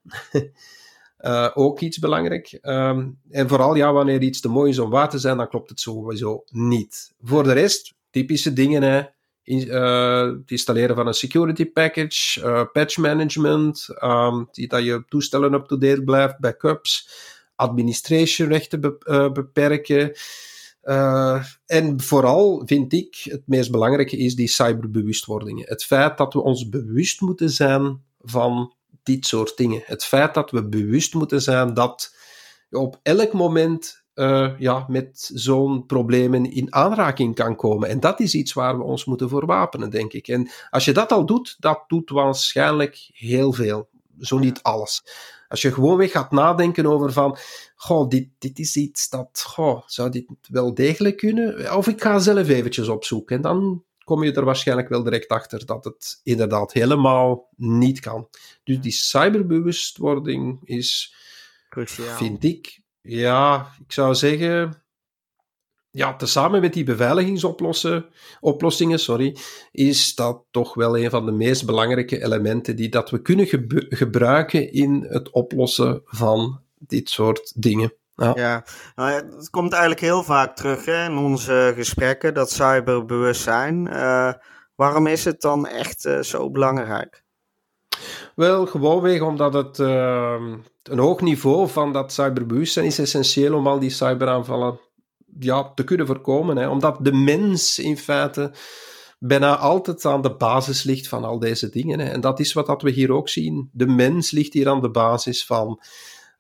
uh, 1.21 1.49
ook 1.55 1.81
iets 1.81 1.99
belangrijk. 1.99 2.59
Um, 2.63 3.19
en 3.31 3.49
vooral, 3.49 3.75
ja, 3.75 3.93
wanneer 3.93 4.23
iets 4.23 4.41
te 4.41 4.49
mooi 4.49 4.71
is 4.71 4.79
om 4.79 4.91
waar 4.91 5.11
te 5.11 5.19
zijn, 5.19 5.37
dan 5.37 5.49
klopt 5.49 5.71
het 5.71 5.81
sowieso 5.81 6.45
niet. 6.51 7.15
Voor 7.23 7.43
de 7.43 7.53
rest, 7.53 7.95
typische 8.11 8.53
dingen, 8.53 8.83
hè. 8.83 9.03
het 9.43 10.51
installeren 10.51 10.97
van 10.97 11.07
een 11.07 11.15
security 11.15 11.73
package, 11.73 12.69
patch 12.73 12.97
management, 12.97 13.87
die, 14.53 14.69
dat 14.69 14.85
je 14.85 15.05
toestellen 15.09 15.55
up-to-date 15.55 16.03
blijft, 16.03 16.39
backups, 16.39 17.11
administratierechten 17.55 18.81
be 18.81 19.31
beperken. 19.33 20.13
Uh, 20.89 21.45
en 21.67 22.01
vooral 22.01 22.63
vind 22.67 22.93
ik 22.93 23.21
het 23.23 23.43
meest 23.47 23.71
belangrijke 23.71 24.17
is 24.17 24.35
die 24.35 24.49
cyberbewustwording. 24.49 25.69
Het 25.69 25.85
feit 25.85 26.19
dat 26.19 26.33
we 26.33 26.43
ons 26.43 26.69
bewust 26.69 27.21
moeten 27.21 27.51
zijn 27.51 28.03
van 28.21 28.75
dit 29.03 29.27
soort 29.27 29.57
dingen. 29.57 29.83
Het 29.85 30.05
feit 30.05 30.35
dat 30.35 30.51
we 30.51 30.69
bewust 30.69 31.15
moeten 31.15 31.43
zijn 31.43 31.75
dat 31.75 32.15
je 32.69 32.79
op 32.79 33.01
elk 33.03 33.33
moment 33.33 34.03
uh, 34.15 34.51
ja, 34.59 34.85
met 34.89 35.31
zo'n 35.35 35.87
problemen 35.87 36.51
in 36.53 36.75
aanraking 36.75 37.35
kan 37.35 37.57
komen. 37.57 37.89
En 37.89 38.01
dat 38.01 38.21
is 38.21 38.35
iets 38.35 38.53
waar 38.53 38.79
we 38.79 38.85
ons 38.85 39.05
moeten 39.05 39.29
voor 39.29 39.47
wapenen, 39.47 39.91
denk 39.91 40.13
ik. 40.13 40.29
En 40.29 40.51
als 40.71 40.85
je 40.85 40.93
dat 40.93 41.13
al 41.13 41.27
doet, 41.27 41.57
dat 41.59 41.85
doet 41.87 42.11
waarschijnlijk 42.11 43.09
heel 43.13 43.53
veel. 43.53 43.89
Zo 44.21 44.39
niet 44.39 44.63
alles. 44.63 45.03
Als 45.49 45.63
je 45.63 45.73
gewoon 45.73 45.97
weer 45.97 46.09
gaat 46.09 46.31
nadenken 46.31 46.87
over 46.87 47.13
van, 47.13 47.39
goh, 47.77 48.09
dit, 48.09 48.29
dit 48.39 48.59
is 48.59 48.77
iets 48.77 49.09
dat, 49.09 49.43
goh, 49.47 49.83
zou 49.87 50.11
dit 50.11 50.27
wel 50.49 50.75
degelijk 50.75 51.17
kunnen? 51.17 51.77
Of 51.77 51.89
ik 51.89 52.03
ga 52.03 52.19
zelf 52.19 52.49
eventjes 52.49 52.89
opzoeken. 52.89 53.37
En 53.37 53.43
dan 53.43 53.85
kom 54.05 54.25
je 54.25 54.33
er 54.33 54.45
waarschijnlijk 54.45 54.89
wel 54.89 55.03
direct 55.03 55.29
achter 55.29 55.67
dat 55.67 55.85
het 55.85 56.21
inderdaad 56.23 56.73
helemaal 56.73 57.49
niet 57.57 58.01
kan. 58.01 58.29
Dus 58.65 58.81
die 58.81 58.93
cyberbewustwording 58.93 60.61
is, 60.65 61.15
Cruciaal. 61.69 62.17
vind 62.17 62.45
ik, 62.45 62.81
ja, 63.01 63.73
ik 63.87 63.93
zou 63.93 64.15
zeggen, 64.15 64.83
ja, 65.91 66.17
tezamen 66.17 66.61
met 66.61 66.73
die 66.73 66.85
beveiligingsoplossingen, 66.85 68.99
sorry, 68.99 69.37
is 69.73 70.15
dat 70.15 70.45
toch 70.51 70.75
wel 70.75 70.99
een 70.99 71.11
van 71.11 71.27
de 71.27 71.33
meest 71.33 71.67
belangrijke 71.67 72.25
elementen 72.25 72.77
die 72.77 72.89
dat 72.89 73.11
we 73.11 73.23
kunnen 73.23 73.47
gebruiken 73.89 74.73
in 74.73 75.07
het 75.09 75.31
oplossen 75.31 76.03
van 76.05 76.61
dit 76.79 77.11
soort 77.11 77.53
dingen. 77.55 77.93
Ja. 78.15 78.33
ja, 78.35 78.65
nou 78.95 79.11
het 79.11 79.51
komt 79.51 79.73
eigenlijk 79.73 80.03
heel 80.03 80.23
vaak 80.23 80.57
terug 80.57 80.85
hè, 80.85 81.05
in 81.05 81.17
onze 81.17 81.73
gesprekken, 81.77 82.35
dat 82.35 82.51
cyberbewustzijn. 82.51 83.87
Uh, 83.87 84.33
waarom 84.75 85.07
is 85.07 85.25
het 85.25 85.41
dan 85.41 85.67
echt 85.67 86.05
uh, 86.05 86.21
zo 86.21 86.51
belangrijk? 86.51 87.23
Wel, 88.35 88.67
gewoonweg 88.67 89.21
omdat 89.21 89.55
het 89.55 89.79
uh, 89.79 90.41
een 90.83 90.99
hoog 90.99 91.21
niveau 91.21 91.69
van 91.69 91.93
dat 91.93 92.13
cyberbewustzijn 92.13 92.87
is 92.87 92.99
essentieel 92.99 93.55
om 93.55 93.67
al 93.67 93.79
die 93.79 93.91
cyberaanvallen 93.91 94.81
ja, 95.39 95.73
te 95.75 95.85
kunnen 95.85 96.07
voorkomen. 96.07 96.57
Hè. 96.57 96.69
Omdat 96.69 96.99
de 97.05 97.13
mens 97.13 97.79
in 97.79 97.97
feite 97.97 98.53
bijna 99.19 99.57
altijd 99.57 100.05
aan 100.05 100.23
de 100.23 100.37
basis 100.37 100.83
ligt 100.83 101.09
van 101.09 101.25
al 101.25 101.39
deze 101.39 101.69
dingen. 101.69 101.99
Hè. 101.99 102.07
En 102.07 102.21
dat 102.21 102.41
is 102.41 102.53
wat 102.53 102.67
dat 102.67 102.83
we 102.83 102.91
hier 102.91 103.13
ook 103.13 103.29
zien. 103.29 103.71
De 103.73 103.87
mens 103.87 104.31
ligt 104.31 104.53
hier 104.53 104.69
aan 104.69 104.81
de 104.81 104.91
basis 104.91 105.47
van 105.47 105.81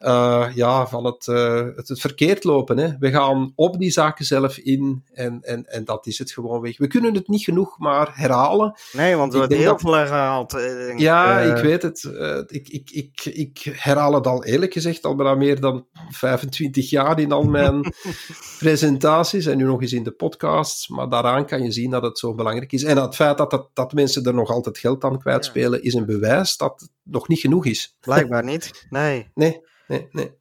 uh, 0.00 0.46
ja, 0.54 0.86
van 0.86 1.04
het, 1.04 1.26
uh, 1.26 1.66
het, 1.76 1.88
het, 1.88 2.00
verkeerd 2.00 2.44
lopen. 2.44 2.78
Hè. 2.78 2.88
We 2.98 3.10
gaan 3.10 3.52
op 3.54 3.78
die 3.78 3.90
zaken 3.90 4.24
zelf 4.24 4.58
in 4.58 5.04
en, 5.12 5.42
en, 5.42 5.66
en 5.66 5.84
dat 5.84 6.06
is 6.06 6.18
het 6.18 6.30
gewoon 6.30 6.60
weg. 6.60 6.78
We 6.78 6.86
kunnen 6.86 7.14
het 7.14 7.28
niet 7.28 7.42
genoeg 7.42 7.78
maar 7.78 8.10
herhalen. 8.14 8.78
Nee, 8.92 9.16
want 9.16 9.32
er 9.32 9.38
wordt 9.38 9.54
heel 9.54 9.64
dat... 9.64 9.80
veel 9.80 9.94
herhaald. 9.94 10.54
Eh, 10.54 10.98
ja, 10.98 11.38
ik 11.38 11.62
weet 11.62 11.82
het. 11.82 12.04
Ik, 12.46 12.68
ik, 12.68 12.90
ik, 12.90 13.24
ik 13.24 13.58
herhaal 13.76 14.14
het 14.14 14.26
al 14.26 14.44
eerlijk 14.44 14.72
gezegd 14.72 15.04
al 15.04 15.14
bijna 15.14 15.34
meer 15.34 15.60
dan 15.60 15.86
25 16.10 16.90
jaar 16.90 17.20
in 17.20 17.32
al 17.32 17.42
mijn 17.42 17.92
presentaties 18.58 19.46
en 19.46 19.56
nu 19.56 19.64
nog 19.64 19.80
eens 19.80 19.92
in 19.92 20.04
de 20.04 20.12
podcasts. 20.12 20.88
Maar 20.88 21.08
daaraan 21.08 21.46
kan 21.46 21.62
je 21.62 21.72
zien 21.72 21.90
dat 21.90 22.02
het 22.02 22.18
zo 22.18 22.34
belangrijk 22.34 22.72
is. 22.72 22.84
En 22.84 22.96
het 22.96 23.14
feit 23.14 23.38
dat, 23.38 23.50
dat, 23.50 23.68
dat 23.74 23.92
mensen 23.92 24.24
er 24.24 24.34
nog 24.34 24.50
altijd 24.50 24.78
geld 24.78 25.04
aan 25.04 25.18
kwijtspelen, 25.18 25.78
ja. 25.78 25.84
is 25.84 25.94
een 25.94 26.06
bewijs 26.06 26.56
dat 26.56 26.80
het 26.80 26.90
nog 27.02 27.28
niet 27.28 27.40
genoeg 27.40 27.66
is. 27.66 27.96
Blijkbaar 28.00 28.44
niet. 28.44 28.86
Nee. 28.90 29.30
Nee 29.34 29.66
nee, 29.88 30.08
nee. 30.10 30.36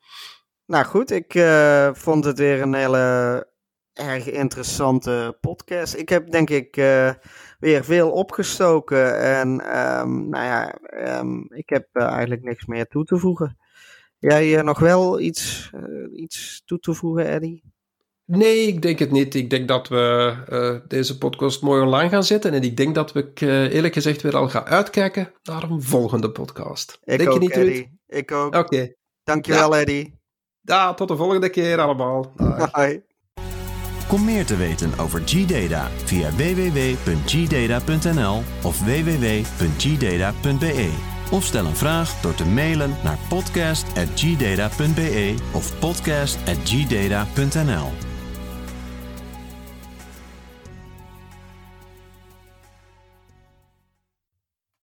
Nou 0.66 0.86
goed, 0.86 1.12
ik 1.12 1.34
uh, 1.34 1.90
vond 1.94 2.26
het 2.26 2.38
weer 2.38 2.62
een 2.62 2.74
hele 2.74 3.48
erg 3.94 4.30
interessante 4.30 5.38
podcast. 5.42 5.96
Ik 5.96 6.10
heb 6.10 6.32
denk 6.32 6.50
ik 6.50 6.78
uh, 6.78 7.12
weer 7.60 7.84
veel 7.84 8.12
opgestoken 8.12 9.20
en 9.20 9.50
um, 9.80 10.30
nou 10.30 10.46
ja, 10.46 10.80
um, 11.20 11.46
ik 11.50 11.70
heb 11.70 11.88
uh, 11.94 12.04
eigenlijk 12.04 12.44
niks 12.44 12.66
meer 12.66 12.88
toe 12.88 13.06
te 13.06 13.18
voegen. 13.18 13.58
Jij 14.20 14.62
nog 14.62 14.80
wel 14.80 15.20
iets, 15.20 15.72
iets 16.14 16.62
toe 16.66 16.80
te 16.80 16.94
voegen, 16.94 17.28
Eddie? 17.28 17.64
Nee, 18.26 18.68
ik 18.68 18.82
denk 18.82 19.00
het 19.00 19.12
niet. 19.12 19.36
Ik 19.36 19.50
denk 19.50 19.68
dat 19.68 19.88
we 19.88 20.36
uh, 20.50 20.76
deze 20.88 21.18
podcast 21.18 21.62
mooi 21.62 21.82
online 21.82 22.10
gaan 22.10 22.24
zetten. 22.24 22.54
En 22.54 22.64
ik 22.64 22.78
denk 22.78 22.96
dat 22.96 23.12
we 23.12 23.32
uh, 23.44 23.74
eerlijk 23.74 23.94
gezegd 23.94 24.22
weer 24.22 24.36
al 24.36 24.50
gaan 24.50 24.66
uitkijken 24.66 25.32
naar 25.44 25.64
een 25.64 25.82
volgende 25.82 26.32
podcast. 26.32 27.00
Ik 27.04 27.18
denk 27.18 27.30
ook, 27.30 27.34
je 27.34 27.40
niet, 27.40 27.52
Eddie. 27.52 28.00
Ik 28.08 28.32
ook. 28.32 28.56
Oké. 28.56 28.58
Okay. 28.58 28.97
Dankjewel, 29.28 29.74
ja. 29.74 29.80
Eddie. 29.80 30.20
Ja, 30.62 30.94
tot 30.94 31.08
de 31.08 31.16
volgende 31.16 31.50
keer 31.50 31.80
allemaal. 31.80 32.34
Bye. 32.36 33.04
Kom 34.08 34.26
meer 34.26 34.46
te 34.46 34.56
weten 34.56 35.00
over 35.00 35.22
G-Data 35.26 35.90
via 36.06 36.32
www.gdata.nl 36.32 38.44
of 38.64 38.80
www.gdata.be. 38.80 40.90
Of 41.32 41.44
stel 41.44 41.66
een 41.66 41.76
vraag 41.76 42.22
door 42.22 42.36
te 42.36 42.46
mailen 42.46 42.96
naar 43.04 43.18
podcast.gdata.be 43.30 45.36
of 45.54 45.80
podcast.gdata.nl. 45.80 48.07